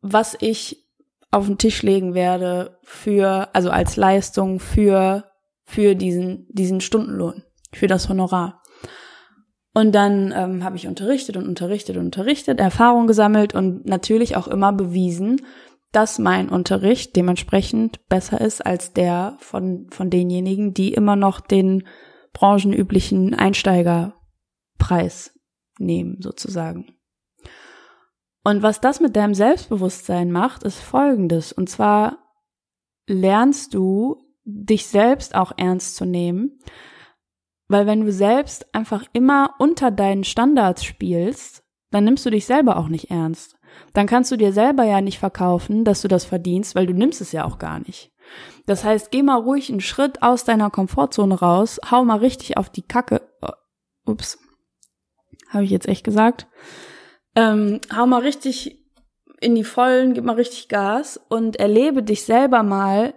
Was 0.00 0.36
ich 0.40 0.86
auf 1.30 1.46
den 1.46 1.58
Tisch 1.58 1.82
legen 1.82 2.14
werde 2.14 2.78
für, 2.82 3.48
also 3.52 3.70
als 3.70 3.96
Leistung 3.96 4.60
für, 4.60 5.24
für 5.64 5.94
diesen, 5.94 6.46
diesen 6.48 6.80
Stundenlohn, 6.80 7.42
für 7.72 7.86
das 7.86 8.08
Honorar. 8.08 8.62
Und 9.74 9.94
dann 9.94 10.32
ähm, 10.34 10.64
habe 10.64 10.76
ich 10.76 10.86
unterrichtet 10.86 11.36
und 11.36 11.46
unterrichtet 11.46 11.98
und 11.98 12.06
unterrichtet, 12.06 12.60
Erfahrung 12.60 13.06
gesammelt 13.06 13.54
und 13.54 13.84
natürlich 13.84 14.36
auch 14.36 14.48
immer 14.48 14.72
bewiesen, 14.72 15.42
dass 15.92 16.18
mein 16.18 16.48
Unterricht 16.48 17.14
dementsprechend 17.14 18.08
besser 18.08 18.40
ist 18.40 18.64
als 18.64 18.94
der 18.94 19.36
von, 19.38 19.88
von 19.90 20.08
denjenigen, 20.08 20.72
die 20.72 20.94
immer 20.94 21.16
noch 21.16 21.40
den 21.40 21.86
branchenüblichen 22.32 23.34
Einsteigerpreis 23.34 25.34
nehmen, 25.78 26.16
sozusagen. 26.20 26.95
Und 28.46 28.62
was 28.62 28.80
das 28.80 29.00
mit 29.00 29.16
deinem 29.16 29.34
Selbstbewusstsein 29.34 30.30
macht, 30.30 30.62
ist 30.62 30.78
folgendes. 30.78 31.52
Und 31.52 31.68
zwar 31.68 32.18
lernst 33.06 33.74
du, 33.74 34.22
dich 34.44 34.86
selbst 34.86 35.34
auch 35.34 35.52
ernst 35.56 35.96
zu 35.96 36.04
nehmen. 36.04 36.60
Weil 37.66 37.86
wenn 37.86 38.02
du 38.02 38.12
selbst 38.12 38.72
einfach 38.72 39.04
immer 39.12 39.54
unter 39.58 39.90
deinen 39.90 40.22
Standards 40.22 40.84
spielst, 40.84 41.64
dann 41.90 42.04
nimmst 42.04 42.24
du 42.24 42.30
dich 42.30 42.46
selber 42.46 42.76
auch 42.76 42.88
nicht 42.88 43.10
ernst 43.10 43.56
dann 43.92 44.06
kannst 44.06 44.30
du 44.30 44.36
dir 44.36 44.52
selber 44.52 44.84
ja 44.84 45.00
nicht 45.00 45.18
verkaufen, 45.18 45.84
dass 45.84 46.02
du 46.02 46.08
das 46.08 46.24
verdienst, 46.24 46.74
weil 46.74 46.86
du 46.86 46.94
nimmst 46.94 47.20
es 47.20 47.32
ja 47.32 47.44
auch 47.44 47.58
gar 47.58 47.78
nicht. 47.80 48.12
Das 48.66 48.84
heißt, 48.84 49.10
geh 49.10 49.22
mal 49.22 49.38
ruhig 49.38 49.70
einen 49.70 49.80
Schritt 49.80 50.22
aus 50.22 50.44
deiner 50.44 50.70
Komfortzone 50.70 51.38
raus, 51.38 51.80
hau 51.90 52.04
mal 52.04 52.18
richtig 52.18 52.56
auf 52.56 52.70
die 52.70 52.82
Kacke. 52.82 53.22
Oh, 53.40 54.10
ups, 54.10 54.38
habe 55.48 55.64
ich 55.64 55.70
jetzt 55.70 55.88
echt 55.88 56.04
gesagt. 56.04 56.48
Ähm, 57.36 57.80
hau 57.94 58.06
mal 58.06 58.22
richtig 58.22 58.82
in 59.40 59.54
die 59.54 59.64
Vollen, 59.64 60.14
gib 60.14 60.24
mal 60.24 60.36
richtig 60.36 60.68
Gas 60.68 61.20
und 61.28 61.56
erlebe 61.56 62.02
dich 62.02 62.24
selber 62.24 62.62
mal, 62.62 63.14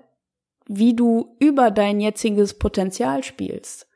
wie 0.68 0.96
du 0.96 1.36
über 1.40 1.72
dein 1.72 2.00
jetziges 2.00 2.60
Potenzial 2.60 3.24
spielst. 3.24 3.88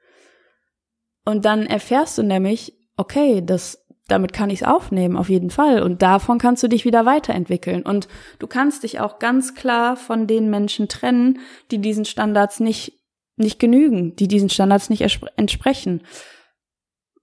Und 1.26 1.46
dann 1.46 1.66
erfährst 1.68 2.18
du 2.18 2.24
nämlich, 2.24 2.74
okay, 2.98 3.44
das 3.46 3.84
damit 4.08 4.34
kann 4.34 4.50
ich 4.50 4.62
es 4.62 4.68
aufnehmen, 4.68 5.16
auf 5.16 5.30
jeden 5.30 5.50
Fall. 5.50 5.82
Und 5.82 6.02
davon 6.02 6.38
kannst 6.38 6.62
du 6.64 6.68
dich 6.68 6.86
wieder 6.86 7.06
weiterentwickeln. 7.06 7.84
Und 7.84 8.08
du 8.40 8.48
kannst 8.48 8.84
dich 8.84 9.00
auch 9.00 9.20
ganz 9.20 9.56
klar 9.56 9.96
von 9.96 10.28
den 10.28 10.50
Menschen 10.50 10.90
trennen, 10.90 11.40
die 11.72 11.80
diesen 11.80 12.06
Standards 12.06 12.60
nicht, 12.60 13.00
nicht 13.38 13.60
genügen, 13.60 14.16
die 14.16 14.28
diesen 14.28 14.50
Standards 14.50 14.90
nicht 14.90 15.04
entsprechen. 15.38 16.04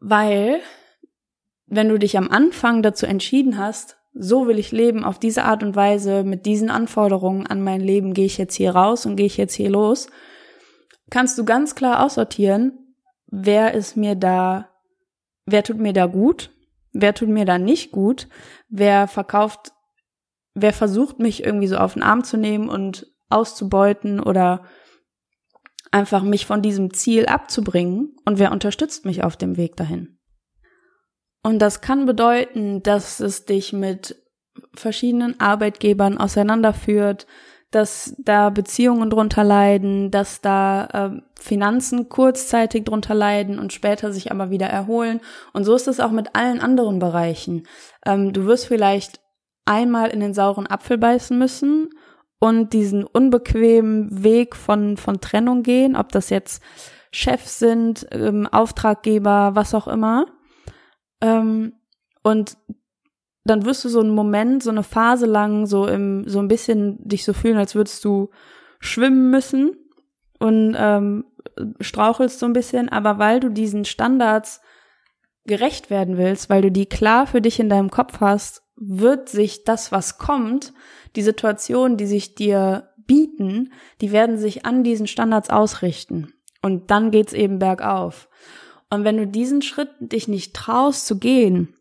Weil, 0.01 0.61
wenn 1.71 1.89
du 1.89 1.99
dich 1.99 2.19
am 2.19 2.29
Anfang 2.29 2.83
dazu 2.83 3.07
entschieden 3.07 3.57
hast, 3.57 3.97
so 4.13 4.47
will 4.47 4.59
ich 4.59 4.73
leben, 4.73 5.05
auf 5.05 5.19
diese 5.19 5.45
Art 5.45 5.63
und 5.63 5.77
Weise, 5.77 6.25
mit 6.25 6.45
diesen 6.45 6.69
Anforderungen 6.69 7.47
an 7.47 7.63
mein 7.63 7.81
Leben 7.81 8.13
gehe 8.13 8.27
ich 8.27 8.39
jetzt 8.39 8.57
hier 8.57 8.73
raus 8.75 9.07
und 9.07 9.17
gehe 9.17 9.27
ich 9.27 9.37
jetzt 9.37 9.55
hier 9.55 9.71
los, 9.71 10.09
kannst 11.11 11.39
du 11.39 11.45
ganz 11.45 11.75
klar 11.75 12.05
aussortieren, 12.05 12.95
wer 13.27 13.73
ist 13.73 13.97
mir 13.97 14.17
da, 14.17 14.69
wer 15.47 15.63
tut 15.63 15.79
mir 15.79 15.93
da 15.93 16.07
gut 16.07 16.51
Wer 16.93 17.15
tut 17.15 17.29
mir 17.29 17.45
da 17.45 17.59
nicht 17.59 17.93
gut? 17.93 18.29
Wer 18.69 19.07
verkauft, 19.09 19.73
wer 20.55 20.73
versucht 20.73 21.19
mich 21.19 21.45
irgendwie 21.45 21.69
so 21.69 21.77
auf 21.77 21.95
den 21.95 22.03
Arm 22.03 22.25
zu 22.25 22.37
nehmen 22.37 22.69
und 22.69 23.07
auszubeuten 23.29 24.21
oder 24.21 24.65
einfach 25.93 26.23
mich 26.23 26.47
von 26.47 26.63
diesem 26.63 26.93
Ziel 26.93 27.27
abzubringen 27.27 28.17
und 28.25 28.39
wer 28.39 28.53
unterstützt 28.53 29.05
mich 29.05 29.23
auf 29.23 29.37
dem 29.37 29.57
Weg 29.57 29.77
dahin? 29.77 30.20
Und 31.43 31.61
das 31.61 31.81
kann 31.81 32.07
bedeuten, 32.07 32.83
dass 32.83 33.21
es 33.21 33.45
dich 33.45 33.73
mit 33.73 34.17
verschiedenen 34.75 35.41
Arbeitgebern 35.41 36.19
auseinanderführt, 36.19 37.27
dass 37.71 38.15
da 38.19 38.51
Beziehungen 38.51 39.11
drunter 39.11 39.45
leiden, 39.45 40.11
dass 40.11 40.41
da 40.41 40.87
äh, 40.87 41.23
Finanzen 41.39 42.09
kurzzeitig 42.09 42.85
drunter 42.85 43.15
leiden 43.15 43.59
und 43.59 43.73
später 43.73 44.13
sich 44.13 44.33
aber 44.33 44.51
wieder 44.51 44.67
erholen. 44.67 45.21
Und 45.53 45.65
so 45.65 45.75
ist 45.75 45.87
es 45.87 46.01
auch 46.01 46.11
mit 46.11 46.35
allen 46.35 46.61
anderen 46.61 46.99
Bereichen. 46.99 47.67
Ähm, 48.05 48.33
du 48.33 48.47
wirst 48.47 48.67
vielleicht 48.67 49.21
einmal 49.67 50.11
in 50.11 50.21
den 50.21 50.35
sauren 50.35 50.67
Apfel 50.67 50.99
beißen 50.99 51.39
müssen 51.39 51.91
und 52.41 52.73
diesen 52.73 53.05
unbequemen 53.05 54.25
Weg 54.25 54.57
von, 54.57 54.97
von 54.97 55.21
Trennung 55.21 55.63
gehen, 55.63 55.95
ob 55.95 56.11
das 56.11 56.31
jetzt 56.31 56.63
Chefs 57.13 57.61
sind, 57.61 58.07
ähm, 58.11 58.49
Auftraggeber, 58.49 59.53
was 59.55 59.75
auch 59.75 59.87
immer. 59.87 60.27
Ähm, 61.21 61.75
und 62.23 62.57
dann 63.45 63.65
wirst 63.65 63.85
du 63.85 63.89
so 63.89 64.01
einen 64.01 64.15
Moment, 64.15 64.63
so 64.63 64.71
eine 64.71 64.83
Phase 64.83 65.27
lang 65.27 65.67
so 65.67 65.87
im, 65.87 66.29
so 66.29 66.39
ein 66.39 66.49
bisschen 66.49 66.99
dich 67.07 67.25
so 67.25 67.33
fühlen, 67.33 67.57
als 67.57 67.75
würdest 67.75 68.05
du 68.05 68.31
schwimmen 68.81 69.31
müssen 69.31 69.77
und 70.39 70.77
ähm, 70.79 71.25
strauchelst 71.81 72.39
so 72.39 72.47
ein 72.47 72.53
bisschen, 72.53 72.89
aber 72.89 73.19
weil 73.19 73.41
du 73.41 73.51
diesen 73.51 73.85
Standards 73.85 74.61
gerecht 75.47 75.91
werden 75.91 76.17
willst, 76.19 76.51
weil 76.51 76.63
du 76.63 76.71
die 76.71 76.87
klar 76.87 77.27
für 77.27 77.41
dich 77.41 77.61
in 77.61 77.69
deinem 77.69 77.91
Kopf 77.91 78.21
hast, 78.21 78.63
wird 78.77 79.29
sich 79.29 79.65
das, 79.65 79.91
was 79.91 80.19
kommt, 80.19 80.73
die 81.17 81.23
Situationen, 81.23 81.97
die 81.97 82.07
sich 82.07 82.35
dir 82.35 82.91
bieten, 82.97 83.73
die 84.01 84.13
werden 84.13 84.39
sich 84.39 84.65
an 84.65 84.85
diesen 84.85 85.07
Standards 85.07 85.51
ausrichten. 85.51 86.33
Und 86.63 86.91
dann 86.91 87.11
geht's 87.11 87.33
eben 87.33 87.59
bergauf. 87.59 88.29
Und 88.91 89.05
wenn 89.05 89.17
du 89.17 89.27
diesen 89.27 89.63
Schritt 89.63 89.91
dich 90.01 90.29
nicht 90.29 90.55
traust 90.55 91.07
zu 91.07 91.19
gehen, 91.19 91.75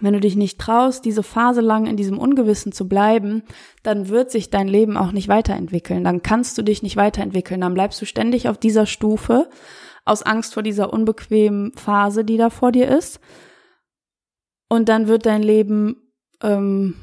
wenn 0.00 0.14
du 0.14 0.20
dich 0.20 0.36
nicht 0.36 0.58
traust, 0.58 1.04
diese 1.04 1.22
Phase 1.22 1.60
lang 1.60 1.86
in 1.86 1.96
diesem 1.96 2.18
Ungewissen 2.18 2.72
zu 2.72 2.88
bleiben, 2.88 3.42
dann 3.82 4.08
wird 4.08 4.30
sich 4.30 4.50
dein 4.50 4.66
Leben 4.66 4.96
auch 4.96 5.12
nicht 5.12 5.28
weiterentwickeln. 5.28 6.02
Dann 6.02 6.22
kannst 6.22 6.56
du 6.58 6.62
dich 6.62 6.82
nicht 6.82 6.96
weiterentwickeln. 6.96 7.60
Dann 7.60 7.74
bleibst 7.74 8.00
du 8.00 8.06
ständig 8.06 8.48
auf 8.48 8.58
dieser 8.58 8.86
Stufe 8.86 9.48
aus 10.04 10.22
Angst 10.22 10.54
vor 10.54 10.62
dieser 10.62 10.92
unbequemen 10.92 11.72
Phase, 11.74 12.24
die 12.24 12.36
da 12.36 12.50
vor 12.50 12.72
dir 12.72 12.88
ist. 12.88 13.20
Und 14.68 14.88
dann 14.88 15.06
wird 15.06 15.26
dein 15.26 15.42
Leben, 15.42 15.96
ähm, 16.42 16.96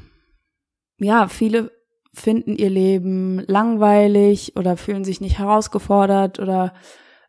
ja, 0.98 1.28
viele 1.28 1.70
finden 2.12 2.56
ihr 2.56 2.70
Leben 2.70 3.38
langweilig 3.46 4.56
oder 4.56 4.76
fühlen 4.76 5.04
sich 5.04 5.20
nicht 5.20 5.38
herausgefordert 5.38 6.40
oder 6.40 6.74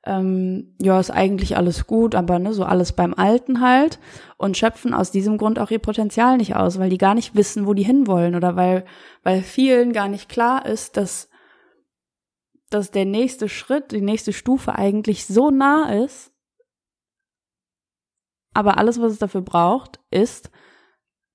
ähm, 0.04 0.76
ja, 0.80 1.00
ist 1.00 1.12
eigentlich 1.12 1.58
alles 1.58 1.86
gut, 1.86 2.16
aber 2.16 2.40
ne, 2.40 2.54
so 2.54 2.64
alles 2.64 2.94
beim 2.94 3.14
Alten 3.14 3.62
halt 3.62 4.00
und 4.38 4.58
schöpfen 4.58 4.94
aus 4.94 5.12
diesem 5.12 5.38
Grund 5.38 5.60
auch 5.60 5.70
ihr 5.70 5.80
Potenzial 5.80 6.38
nicht 6.38 6.56
aus, 6.56 6.80
weil 6.80 6.90
die 6.90 6.98
gar 6.98 7.14
nicht 7.14 7.36
wissen, 7.36 7.68
wo 7.68 7.74
die 7.74 7.84
hinwollen 7.84 8.36
oder 8.36 8.56
weil, 8.56 8.86
weil 9.24 9.44
vielen 9.44 9.94
gar 9.94 10.08
nicht 10.08 10.28
klar 10.28 10.66
ist, 10.66 10.98
dass, 10.98 11.30
dass 12.70 12.90
der 12.90 13.06
nächste 13.06 13.48
Schritt, 13.48 13.92
die 13.92 14.02
nächste 14.02 14.34
Stufe 14.34 14.74
eigentlich 14.76 15.28
so 15.28 15.52
nah 15.52 15.94
ist, 16.04 16.32
aber 18.54 18.78
alles, 18.78 19.00
was 19.00 19.14
es 19.14 19.20
dafür 19.20 19.42
braucht, 19.42 20.00
ist 20.10 20.52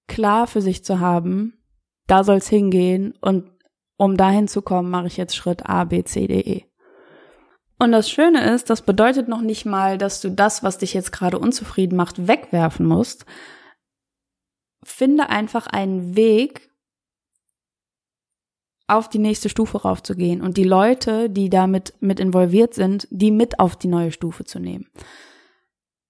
klar 0.08 0.46
für 0.46 0.60
sich 0.60 0.84
zu 0.84 0.98
haben, 0.98 1.54
da 2.06 2.24
soll's 2.24 2.48
hingehen 2.48 3.14
und 3.20 3.50
um 3.96 4.16
dahin 4.16 4.48
zu 4.48 4.60
kommen, 4.60 4.90
mache 4.90 5.06
ich 5.06 5.16
jetzt 5.16 5.36
Schritt 5.36 5.66
A, 5.66 5.84
B, 5.84 6.04
C, 6.04 6.26
D, 6.26 6.40
E. 6.40 6.64
Und 7.78 7.92
das 7.92 8.10
Schöne 8.10 8.54
ist, 8.54 8.70
das 8.70 8.82
bedeutet 8.82 9.28
noch 9.28 9.42
nicht 9.42 9.66
mal, 9.66 9.98
dass 9.98 10.20
du 10.20 10.30
das, 10.30 10.62
was 10.62 10.78
dich 10.78 10.94
jetzt 10.94 11.12
gerade 11.12 11.38
unzufrieden 11.38 11.96
macht, 11.96 12.26
wegwerfen 12.26 12.86
musst. 12.86 13.26
Finde 14.82 15.28
einfach 15.28 15.66
einen 15.66 16.16
Weg, 16.16 16.70
auf 18.88 19.08
die 19.08 19.18
nächste 19.18 19.48
Stufe 19.48 19.82
raufzugehen 19.82 20.40
und 20.40 20.56
die 20.56 20.64
Leute, 20.64 21.28
die 21.28 21.50
damit 21.50 21.94
mit 22.00 22.20
involviert 22.20 22.74
sind, 22.74 23.08
die 23.10 23.30
mit 23.30 23.58
auf 23.58 23.76
die 23.76 23.88
neue 23.88 24.12
Stufe 24.12 24.44
zu 24.44 24.60
nehmen. 24.60 24.86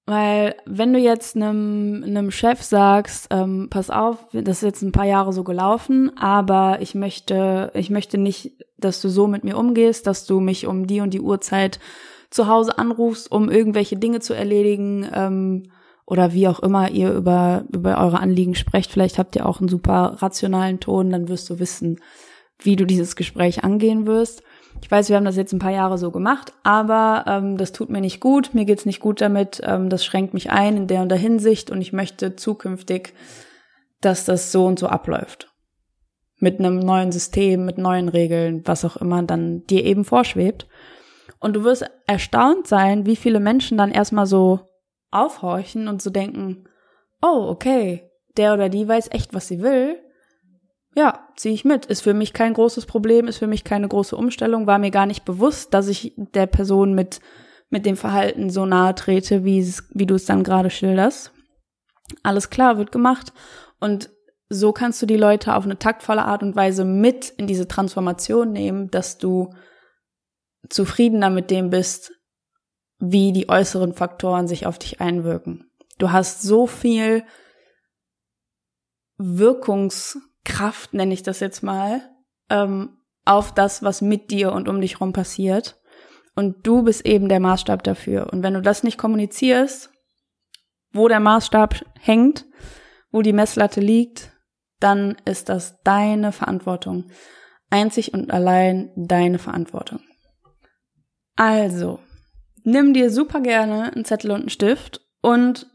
Weil 0.06 0.54
wenn 0.66 0.92
du 0.92 1.00
jetzt 1.00 1.34
einem, 1.34 2.04
einem 2.06 2.30
Chef 2.30 2.62
sagst, 2.62 3.26
ähm, 3.30 3.66
pass 3.68 3.90
auf, 3.90 4.18
das 4.32 4.58
ist 4.58 4.62
jetzt 4.62 4.82
ein 4.82 4.92
paar 4.92 5.06
Jahre 5.06 5.32
so 5.32 5.42
gelaufen, 5.42 6.16
aber 6.16 6.78
ich 6.80 6.94
möchte, 6.94 7.72
ich 7.74 7.90
möchte 7.90 8.16
nicht, 8.16 8.52
dass 8.78 9.00
du 9.00 9.08
so 9.08 9.26
mit 9.26 9.42
mir 9.42 9.58
umgehst, 9.58 10.06
dass 10.06 10.24
du 10.24 10.38
mich 10.38 10.66
um 10.68 10.86
die 10.86 11.00
und 11.00 11.12
die 11.12 11.20
Uhrzeit 11.20 11.80
zu 12.30 12.46
Hause 12.46 12.78
anrufst, 12.78 13.32
um 13.32 13.50
irgendwelche 13.50 13.96
Dinge 13.96 14.20
zu 14.20 14.32
erledigen, 14.32 15.08
ähm, 15.12 15.64
oder 16.06 16.32
wie 16.32 16.46
auch 16.46 16.60
immer 16.60 16.90
ihr 16.90 17.12
über, 17.12 17.64
über 17.72 17.98
eure 17.98 18.20
Anliegen 18.20 18.54
sprecht. 18.54 18.92
Vielleicht 18.92 19.18
habt 19.18 19.34
ihr 19.34 19.44
auch 19.44 19.58
einen 19.58 19.68
super 19.68 20.16
rationalen 20.18 20.78
Ton, 20.78 21.10
dann 21.10 21.28
wirst 21.28 21.50
du 21.50 21.58
wissen, 21.58 22.00
wie 22.58 22.76
du 22.76 22.86
dieses 22.86 23.16
Gespräch 23.16 23.64
angehen 23.64 24.06
wirst. 24.06 24.42
Ich 24.82 24.90
weiß, 24.90 25.08
wir 25.08 25.16
haben 25.16 25.24
das 25.24 25.36
jetzt 25.36 25.52
ein 25.52 25.58
paar 25.58 25.72
Jahre 25.72 25.98
so 25.98 26.10
gemacht, 26.10 26.52
aber 26.62 27.24
ähm, 27.26 27.56
das 27.56 27.72
tut 27.72 27.90
mir 27.90 28.00
nicht 28.00 28.20
gut, 28.20 28.54
mir 28.54 28.64
geht's 28.64 28.86
nicht 28.86 29.00
gut 29.00 29.20
damit, 29.20 29.60
ähm, 29.64 29.90
das 29.90 30.04
schränkt 30.04 30.34
mich 30.34 30.50
ein 30.50 30.76
in 30.76 30.86
der 30.86 31.02
und 31.02 31.08
der 31.08 31.18
Hinsicht 31.18 31.70
und 31.70 31.80
ich 31.80 31.92
möchte 31.92 32.36
zukünftig, 32.36 33.14
dass 34.00 34.24
das 34.24 34.52
so 34.52 34.66
und 34.66 34.78
so 34.78 34.86
abläuft. 34.86 35.52
Mit 36.38 36.58
einem 36.58 36.78
neuen 36.78 37.10
System, 37.10 37.64
mit 37.64 37.78
neuen 37.78 38.08
Regeln, 38.08 38.62
was 38.66 38.84
auch 38.84 38.96
immer 38.96 39.22
dann 39.22 39.64
dir 39.64 39.84
eben 39.84 40.04
vorschwebt. 40.04 40.68
Und 41.40 41.56
du 41.56 41.64
wirst 41.64 41.90
erstaunt 42.06 42.66
sein, 42.66 43.06
wie 43.06 43.16
viele 43.16 43.40
Menschen 43.40 43.78
dann 43.78 43.90
erstmal 43.90 44.26
so 44.26 44.60
aufhorchen 45.10 45.88
und 45.88 46.02
so 46.02 46.10
denken, 46.10 46.64
oh, 47.22 47.46
okay, 47.48 48.10
der 48.36 48.52
oder 48.52 48.68
die 48.68 48.86
weiß 48.86 49.08
echt, 49.12 49.34
was 49.34 49.48
sie 49.48 49.62
will 49.62 49.98
ja, 50.96 51.28
ziehe 51.36 51.54
ich 51.54 51.64
mit. 51.64 51.86
Ist 51.86 52.00
für 52.00 52.14
mich 52.14 52.32
kein 52.32 52.54
großes 52.54 52.86
Problem, 52.86 53.28
ist 53.28 53.36
für 53.36 53.46
mich 53.46 53.64
keine 53.64 53.86
große 53.86 54.16
Umstellung, 54.16 54.66
war 54.66 54.78
mir 54.78 54.90
gar 54.90 55.04
nicht 55.04 55.26
bewusst, 55.26 55.74
dass 55.74 55.88
ich 55.88 56.14
der 56.16 56.46
Person 56.46 56.94
mit, 56.94 57.20
mit 57.68 57.84
dem 57.84 57.98
Verhalten 57.98 58.48
so 58.48 58.64
nahe 58.64 58.94
trete, 58.94 59.44
wie, 59.44 59.62
wie 59.90 60.06
du 60.06 60.14
es 60.14 60.24
dann 60.24 60.42
gerade 60.42 60.70
schilderst. 60.70 61.32
Alles 62.22 62.48
klar, 62.48 62.78
wird 62.78 62.92
gemacht. 62.92 63.34
Und 63.78 64.10
so 64.48 64.72
kannst 64.72 65.02
du 65.02 65.06
die 65.06 65.18
Leute 65.18 65.54
auf 65.54 65.64
eine 65.64 65.78
taktvolle 65.78 66.24
Art 66.24 66.42
und 66.42 66.56
Weise 66.56 66.86
mit 66.86 67.28
in 67.28 67.46
diese 67.46 67.68
Transformation 67.68 68.52
nehmen, 68.52 68.90
dass 68.90 69.18
du 69.18 69.52
zufriedener 70.70 71.28
mit 71.28 71.50
dem 71.50 71.68
bist, 71.68 72.12
wie 72.98 73.32
die 73.32 73.50
äußeren 73.50 73.92
Faktoren 73.92 74.48
sich 74.48 74.66
auf 74.66 74.78
dich 74.78 75.02
einwirken. 75.02 75.70
Du 75.98 76.10
hast 76.10 76.40
so 76.40 76.66
viel 76.66 77.22
Wirkungs 79.18 80.18
Kraft, 80.46 80.94
nenne 80.94 81.12
ich 81.12 81.22
das 81.22 81.40
jetzt 81.40 81.62
mal, 81.62 82.00
ähm, 82.48 82.96
auf 83.26 83.52
das, 83.52 83.82
was 83.82 84.00
mit 84.00 84.30
dir 84.30 84.52
und 84.52 84.68
um 84.68 84.80
dich 84.80 85.00
rum 85.00 85.12
passiert. 85.12 85.78
Und 86.34 86.66
du 86.66 86.82
bist 86.82 87.04
eben 87.04 87.28
der 87.28 87.40
Maßstab 87.40 87.82
dafür. 87.82 88.32
Und 88.32 88.42
wenn 88.42 88.54
du 88.54 88.62
das 88.62 88.82
nicht 88.82 88.96
kommunizierst, 88.96 89.90
wo 90.92 91.08
der 91.08 91.20
Maßstab 91.20 91.84
hängt, 92.00 92.46
wo 93.10 93.22
die 93.22 93.32
Messlatte 93.32 93.80
liegt, 93.80 94.32
dann 94.78 95.16
ist 95.24 95.48
das 95.48 95.80
deine 95.82 96.32
Verantwortung. 96.32 97.10
Einzig 97.70 98.14
und 98.14 98.30
allein 98.30 98.92
deine 98.96 99.38
Verantwortung. 99.38 100.00
Also, 101.34 101.98
nimm 102.62 102.94
dir 102.94 103.10
super 103.10 103.40
gerne 103.40 103.92
einen 103.92 104.04
Zettel 104.04 104.30
und 104.30 104.40
einen 104.40 104.50
Stift 104.50 105.00
und 105.20 105.66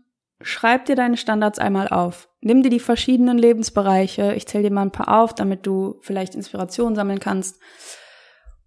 schreib 0.41 0.85
dir 0.85 0.95
deine 0.95 1.17
Standards 1.17 1.59
einmal 1.59 1.89
auf. 1.89 2.30
Nimm 2.41 2.63
dir 2.63 2.69
die 2.69 2.79
verschiedenen 2.79 3.37
Lebensbereiche. 3.37 4.33
Ich 4.33 4.47
zähle 4.47 4.65
dir 4.65 4.73
mal 4.73 4.81
ein 4.81 4.91
paar 4.91 5.21
auf, 5.21 5.35
damit 5.35 5.65
du 5.67 5.99
vielleicht 6.01 6.33
Inspiration 6.33 6.95
sammeln 6.95 7.19
kannst. 7.19 7.59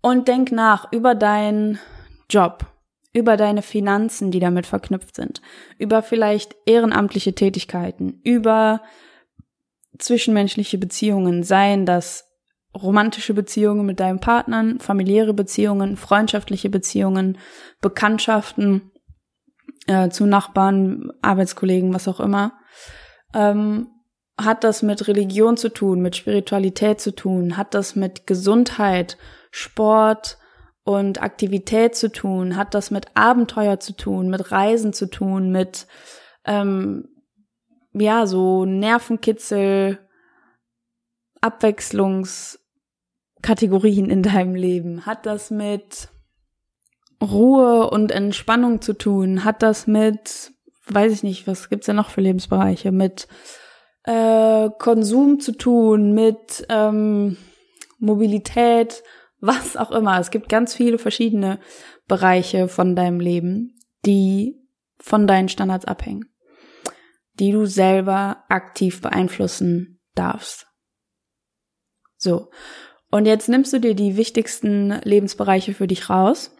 Und 0.00 0.28
denk 0.28 0.52
nach 0.52 0.92
über 0.92 1.14
deinen 1.14 1.78
Job, 2.30 2.66
über 3.12 3.36
deine 3.36 3.62
Finanzen, 3.62 4.30
die 4.30 4.38
damit 4.38 4.66
verknüpft 4.66 5.16
sind, 5.16 5.42
über 5.78 6.02
vielleicht 6.02 6.54
ehrenamtliche 6.66 7.34
Tätigkeiten, 7.34 8.20
über 8.22 8.82
zwischenmenschliche 9.98 10.78
Beziehungen, 10.78 11.42
seien 11.42 11.86
das 11.86 12.24
romantische 12.76 13.34
Beziehungen 13.34 13.86
mit 13.86 14.00
deinen 14.00 14.20
Partnern, 14.20 14.80
familiäre 14.80 15.32
Beziehungen, 15.32 15.96
freundschaftliche 15.96 16.70
Beziehungen, 16.70 17.38
Bekanntschaften 17.80 18.90
äh, 19.86 20.08
zu 20.10 20.26
Nachbarn, 20.26 21.12
Arbeitskollegen, 21.22 21.94
was 21.94 22.08
auch 22.08 22.20
immer 22.20 22.52
ähm, 23.34 23.88
hat 24.40 24.64
das 24.64 24.82
mit 24.82 25.06
Religion 25.06 25.56
zu 25.56 25.68
tun, 25.68 26.00
mit 26.00 26.16
Spiritualität 26.16 27.00
zu 27.00 27.14
tun, 27.14 27.56
hat 27.56 27.74
das 27.74 27.94
mit 27.94 28.26
Gesundheit, 28.26 29.16
Sport 29.50 30.38
und 30.82 31.22
Aktivität 31.22 31.94
zu 31.94 32.10
tun, 32.10 32.56
hat 32.56 32.74
das 32.74 32.90
mit 32.90 33.06
Abenteuer 33.14 33.78
zu 33.80 33.94
tun, 33.94 34.28
mit 34.28 34.50
Reisen 34.50 34.92
zu 34.92 35.06
tun, 35.06 35.52
mit 35.52 35.86
ähm, 36.44 37.08
ja 37.92 38.26
so 38.26 38.64
Nervenkitzel, 38.64 40.00
Abwechslungskategorien 41.40 44.10
in 44.10 44.22
deinem 44.22 44.54
Leben, 44.54 45.06
hat 45.06 45.26
das 45.26 45.50
mit 45.50 46.08
Ruhe 47.22 47.88
und 47.90 48.10
Entspannung 48.10 48.82
zu 48.82 48.94
tun, 48.94 49.44
hat 49.44 49.62
das 49.62 49.86
mit 49.86 50.53
weiß 50.88 51.12
ich 51.12 51.22
nicht, 51.22 51.46
was 51.46 51.68
gibt's 51.68 51.86
denn 51.86 51.96
noch 51.96 52.10
für 52.10 52.20
Lebensbereiche 52.20 52.92
mit 52.92 53.28
äh, 54.04 54.68
Konsum 54.78 55.40
zu 55.40 55.52
tun, 55.52 56.12
mit 56.12 56.66
ähm, 56.68 57.36
Mobilität, 57.98 59.02
was 59.40 59.76
auch 59.76 59.90
immer. 59.90 60.18
Es 60.20 60.30
gibt 60.30 60.48
ganz 60.48 60.74
viele 60.74 60.98
verschiedene 60.98 61.58
Bereiche 62.06 62.68
von 62.68 62.96
deinem 62.96 63.20
Leben, 63.20 63.78
die 64.04 64.60
von 64.98 65.26
deinen 65.26 65.48
Standards 65.48 65.84
abhängen, 65.84 66.26
die 67.34 67.52
du 67.52 67.66
selber 67.66 68.44
aktiv 68.48 69.00
beeinflussen 69.00 70.00
darfst. 70.14 70.66
So. 72.16 72.50
Und 73.10 73.26
jetzt 73.26 73.48
nimmst 73.48 73.72
du 73.72 73.80
dir 73.80 73.94
die 73.94 74.16
wichtigsten 74.16 74.90
Lebensbereiche 75.02 75.72
für 75.72 75.86
dich 75.86 76.10
raus 76.10 76.56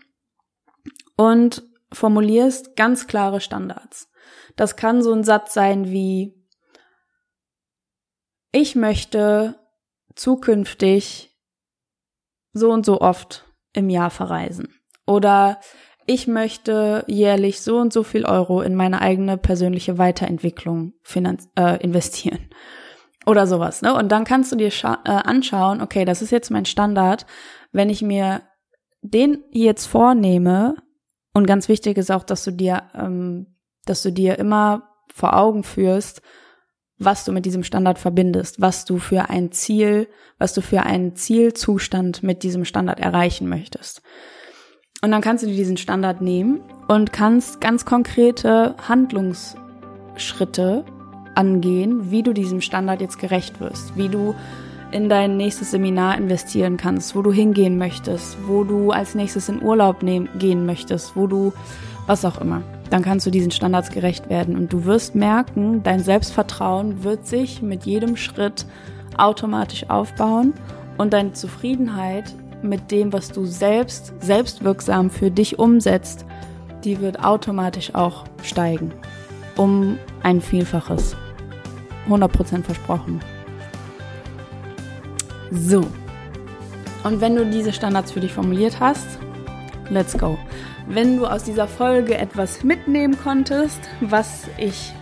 und 1.17 1.63
formulierst 1.95 2.77
ganz 2.77 3.07
klare 3.07 3.41
Standards. 3.41 4.11
Das 4.57 4.77
kann 4.77 5.03
so 5.03 5.13
ein 5.13 5.25
Satz 5.25 5.55
sein 5.55 5.91
wie, 5.91 6.35
ich 8.53 8.77
möchte 8.77 9.59
zukünftig 10.15 11.37
so 12.53 12.71
und 12.71 12.87
so 12.87 13.01
oft 13.01 13.45
im 13.73 13.91
Jahr 13.91 14.11
verreisen. 14.11 14.75
Oder 15.07 15.61
ich 16.07 16.27
möchte 16.27 17.05
jährlich 17.07 17.63
so 17.63 17.79
und 17.79 17.93
so 17.93 18.03
viel 18.03 18.27
Euro 18.27 18.63
in 18.63 18.75
meine 18.75 19.01
eigene 19.01 19.39
persönliche 19.39 19.99
Weiterentwicklung 19.99 20.93
finanz 21.03 21.49
äh, 21.59 21.83
investieren. 21.83 22.51
Oder 23.27 23.47
sowas, 23.47 23.81
ne? 23.81 23.95
Und 23.95 24.13
dann 24.13 24.25
kannst 24.25 24.53
du 24.53 24.57
dir 24.57 24.69
äh, 24.69 25.09
anschauen, 25.09 25.81
okay, 25.81 26.05
das 26.05 26.21
ist 26.21 26.31
jetzt 26.31 26.51
mein 26.51 26.67
Standard. 26.67 27.25
Wenn 27.73 27.89
ich 27.89 28.03
mir 28.03 28.43
den 29.01 29.45
jetzt 29.51 29.87
vornehme, 29.87 30.77
und 31.35 31.47
ganz 31.47 31.69
wichtig 31.69 31.99
ist 31.99 32.11
auch, 32.11 32.25
dass 32.25 32.45
du 32.45 32.53
dir 32.53 32.85
ähm, 32.95 33.47
dass 33.85 34.03
du 34.03 34.11
dir 34.11 34.39
immer 34.39 34.89
vor 35.13 35.37
Augen 35.37 35.63
führst, 35.63 36.23
was 36.99 37.25
du 37.25 37.33
mit 37.33 37.45
diesem 37.45 37.65
Standard 37.65 37.99
verbindest, 37.99 38.61
was 38.61 38.85
du 38.85 38.99
für 38.99 39.29
ein 39.29 39.53
Ziel, 39.53 40.09
was 40.39 40.55
du 40.55 40.61
für 40.61 40.83
einen 40.85 41.17
Zielzustand 41.17 42.23
mit 42.23 42.43
diesem 42.43 42.65
Standard 42.65 43.01
erreichen 43.01 43.49
möchtest. 43.49 44.03
Und 45.03 45.11
dann 45.11 45.21
kannst 45.21 45.43
du 45.43 45.49
dir 45.49 45.57
diesen 45.57 45.77
Standard 45.77 46.21
nehmen 46.23 46.61
und 46.89 47.13
kannst 47.13 47.61
ganz 47.61 47.85
konkrete 47.85 48.75
Handlungsschritte 48.89 50.85
angehen, 51.35 52.11
wie 52.11 52.23
du 52.23 52.33
diesem 52.33 52.61
Standard 52.61 53.01
jetzt 53.01 53.19
gerecht 53.19 53.61
wirst, 53.61 53.97
wie 53.97 54.09
du 54.09 54.35
in 54.95 55.09
dein 55.09 55.37
nächstes 55.37 55.73
Seminar 55.73 56.17
investieren 56.17 56.77
kannst, 56.77 57.15
wo 57.15 57.23
du 57.23 57.33
hingehen 57.33 57.77
möchtest, 57.77 58.39
wo 58.47 58.65
du 58.65 58.91
als 58.91 59.15
nächstes 59.15 59.49
in 59.49 59.63
Urlaub 59.63 60.03
nehmen, 60.03 60.29
gehen 60.39 60.65
möchtest, 60.65 61.17
wo 61.17 61.27
du 61.27 61.53
was 62.07 62.25
auch 62.25 62.41
immer 62.41 62.63
dann 62.95 63.03
kannst 63.03 63.27
du 63.27 63.31
diesen 63.31 63.51
Standards 63.51 63.91
gerecht 63.91 64.31
werden. 64.31 64.57
Und 64.57 64.73
du 64.73 64.85
wirst 64.85 65.17
merken, 65.17 65.83
dein 65.83 65.99
Selbstvertrauen 65.99 67.03
wird 67.03 67.27
sich 67.27 67.61
mit 67.61 67.87
jedem 67.87 68.17
Schritt 68.17 68.67
automatisch 69.17 69.91
aufbauen 69.91 70.55
und 70.97 71.13
deine 71.13 71.33
Zufriedenheit 71.33 72.33
mit 72.63 72.93
dem, 72.93 73.13
was 73.13 73.33
du 73.33 73.47
selbst, 73.47 74.15
selbstwirksam 74.21 75.11
für 75.11 75.33
dich 75.33 75.59
umsetzt, 75.59 76.25
die 76.85 77.01
wird 77.01 77.25
automatisch 77.25 77.97
auch 77.97 78.27
steigen. 78.45 78.93
Um 79.57 79.99
ein 80.23 80.41
Vielfaches. 80.41 81.17
100% 82.09 82.63
versprochen. 82.63 83.19
So. 85.55 85.87
Und 87.05 87.21
wenn 87.21 87.37
du 87.37 87.47
diese 87.47 87.73
Standards 87.73 88.13
für 88.13 88.21
dich 88.21 88.33
formuliert 88.33 88.81
hast, 88.81 89.07
let's 89.91 90.17
go. 90.17 90.39
Wenn 90.89 91.17
du 91.17 91.27
aus 91.27 91.45
dieser 91.45 91.69
Folge 91.69 92.19
etwas 92.19 92.65
mitnehmen 92.65 93.17
konntest, 93.23 93.81
was 94.01 94.45
ich 94.59 94.93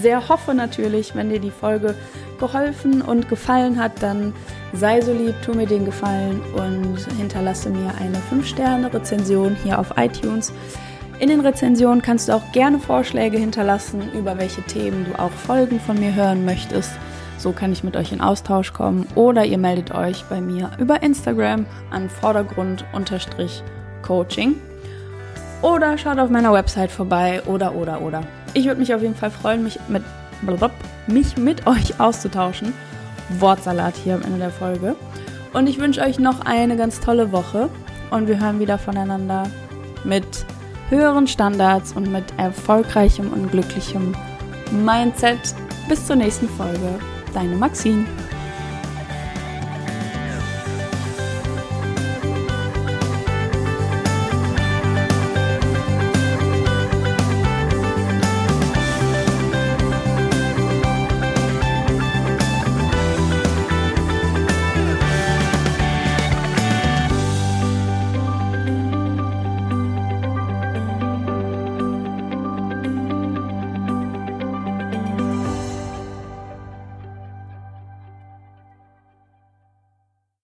sehr 0.00 0.28
hoffe 0.28 0.54
natürlich, 0.54 1.14
wenn 1.14 1.30
dir 1.30 1.40
die 1.40 1.50
Folge 1.50 1.94
geholfen 2.38 3.02
und 3.02 3.28
gefallen 3.28 3.80
hat, 3.80 4.02
dann 4.02 4.32
sei 4.72 5.00
so 5.00 5.12
lieb, 5.12 5.34
tu 5.44 5.54
mir 5.54 5.66
den 5.66 5.84
Gefallen 5.84 6.40
und 6.54 6.98
hinterlasse 7.18 7.70
mir 7.70 7.92
eine 8.00 8.18
5-Sterne-Rezension 8.30 9.56
hier 9.62 9.78
auf 9.78 9.94
iTunes. 9.96 10.52
In 11.20 11.28
den 11.28 11.40
Rezensionen 11.40 12.02
kannst 12.02 12.28
du 12.28 12.32
auch 12.32 12.52
gerne 12.52 12.78
Vorschläge 12.78 13.38
hinterlassen, 13.38 14.02
über 14.12 14.38
welche 14.38 14.62
Themen 14.62 15.04
du 15.04 15.18
auch 15.18 15.30
Folgen 15.30 15.78
von 15.78 15.98
mir 15.98 16.14
hören 16.14 16.44
möchtest. 16.44 16.90
So 17.42 17.50
kann 17.50 17.72
ich 17.72 17.82
mit 17.82 17.96
euch 17.96 18.12
in 18.12 18.20
Austausch 18.20 18.72
kommen 18.72 19.08
oder 19.16 19.44
ihr 19.44 19.58
meldet 19.58 19.92
euch 19.92 20.22
bei 20.26 20.40
mir 20.40 20.70
über 20.78 21.02
Instagram 21.02 21.66
an 21.90 22.08
Vordergrund-Coaching 22.08 24.54
oder 25.60 25.98
schaut 25.98 26.20
auf 26.20 26.30
meiner 26.30 26.52
Website 26.52 26.92
vorbei 26.92 27.42
oder 27.46 27.74
oder 27.74 28.00
oder. 28.00 28.22
Ich 28.54 28.66
würde 28.66 28.78
mich 28.78 28.94
auf 28.94 29.02
jeden 29.02 29.16
Fall 29.16 29.32
freuen, 29.32 29.64
mich 29.64 29.80
mit, 29.88 30.04
mich 31.08 31.36
mit 31.36 31.66
euch 31.66 31.98
auszutauschen. 31.98 32.72
Wortsalat 33.40 33.96
hier 33.96 34.14
am 34.14 34.22
Ende 34.22 34.38
der 34.38 34.50
Folge. 34.50 34.94
Und 35.52 35.66
ich 35.66 35.80
wünsche 35.80 36.02
euch 36.02 36.20
noch 36.20 36.42
eine 36.42 36.76
ganz 36.76 37.00
tolle 37.00 37.32
Woche 37.32 37.68
und 38.12 38.28
wir 38.28 38.38
hören 38.38 38.60
wieder 38.60 38.78
voneinander 38.78 39.50
mit 40.04 40.46
höheren 40.90 41.26
Standards 41.26 41.92
und 41.92 42.12
mit 42.12 42.22
erfolgreichem 42.36 43.32
und 43.32 43.50
glücklichem 43.50 44.14
Mindset. 44.70 45.56
Bis 45.88 46.06
zur 46.06 46.14
nächsten 46.14 46.48
Folge. 46.48 47.00
Deine 47.32 47.56
Maxine. 47.56 48.04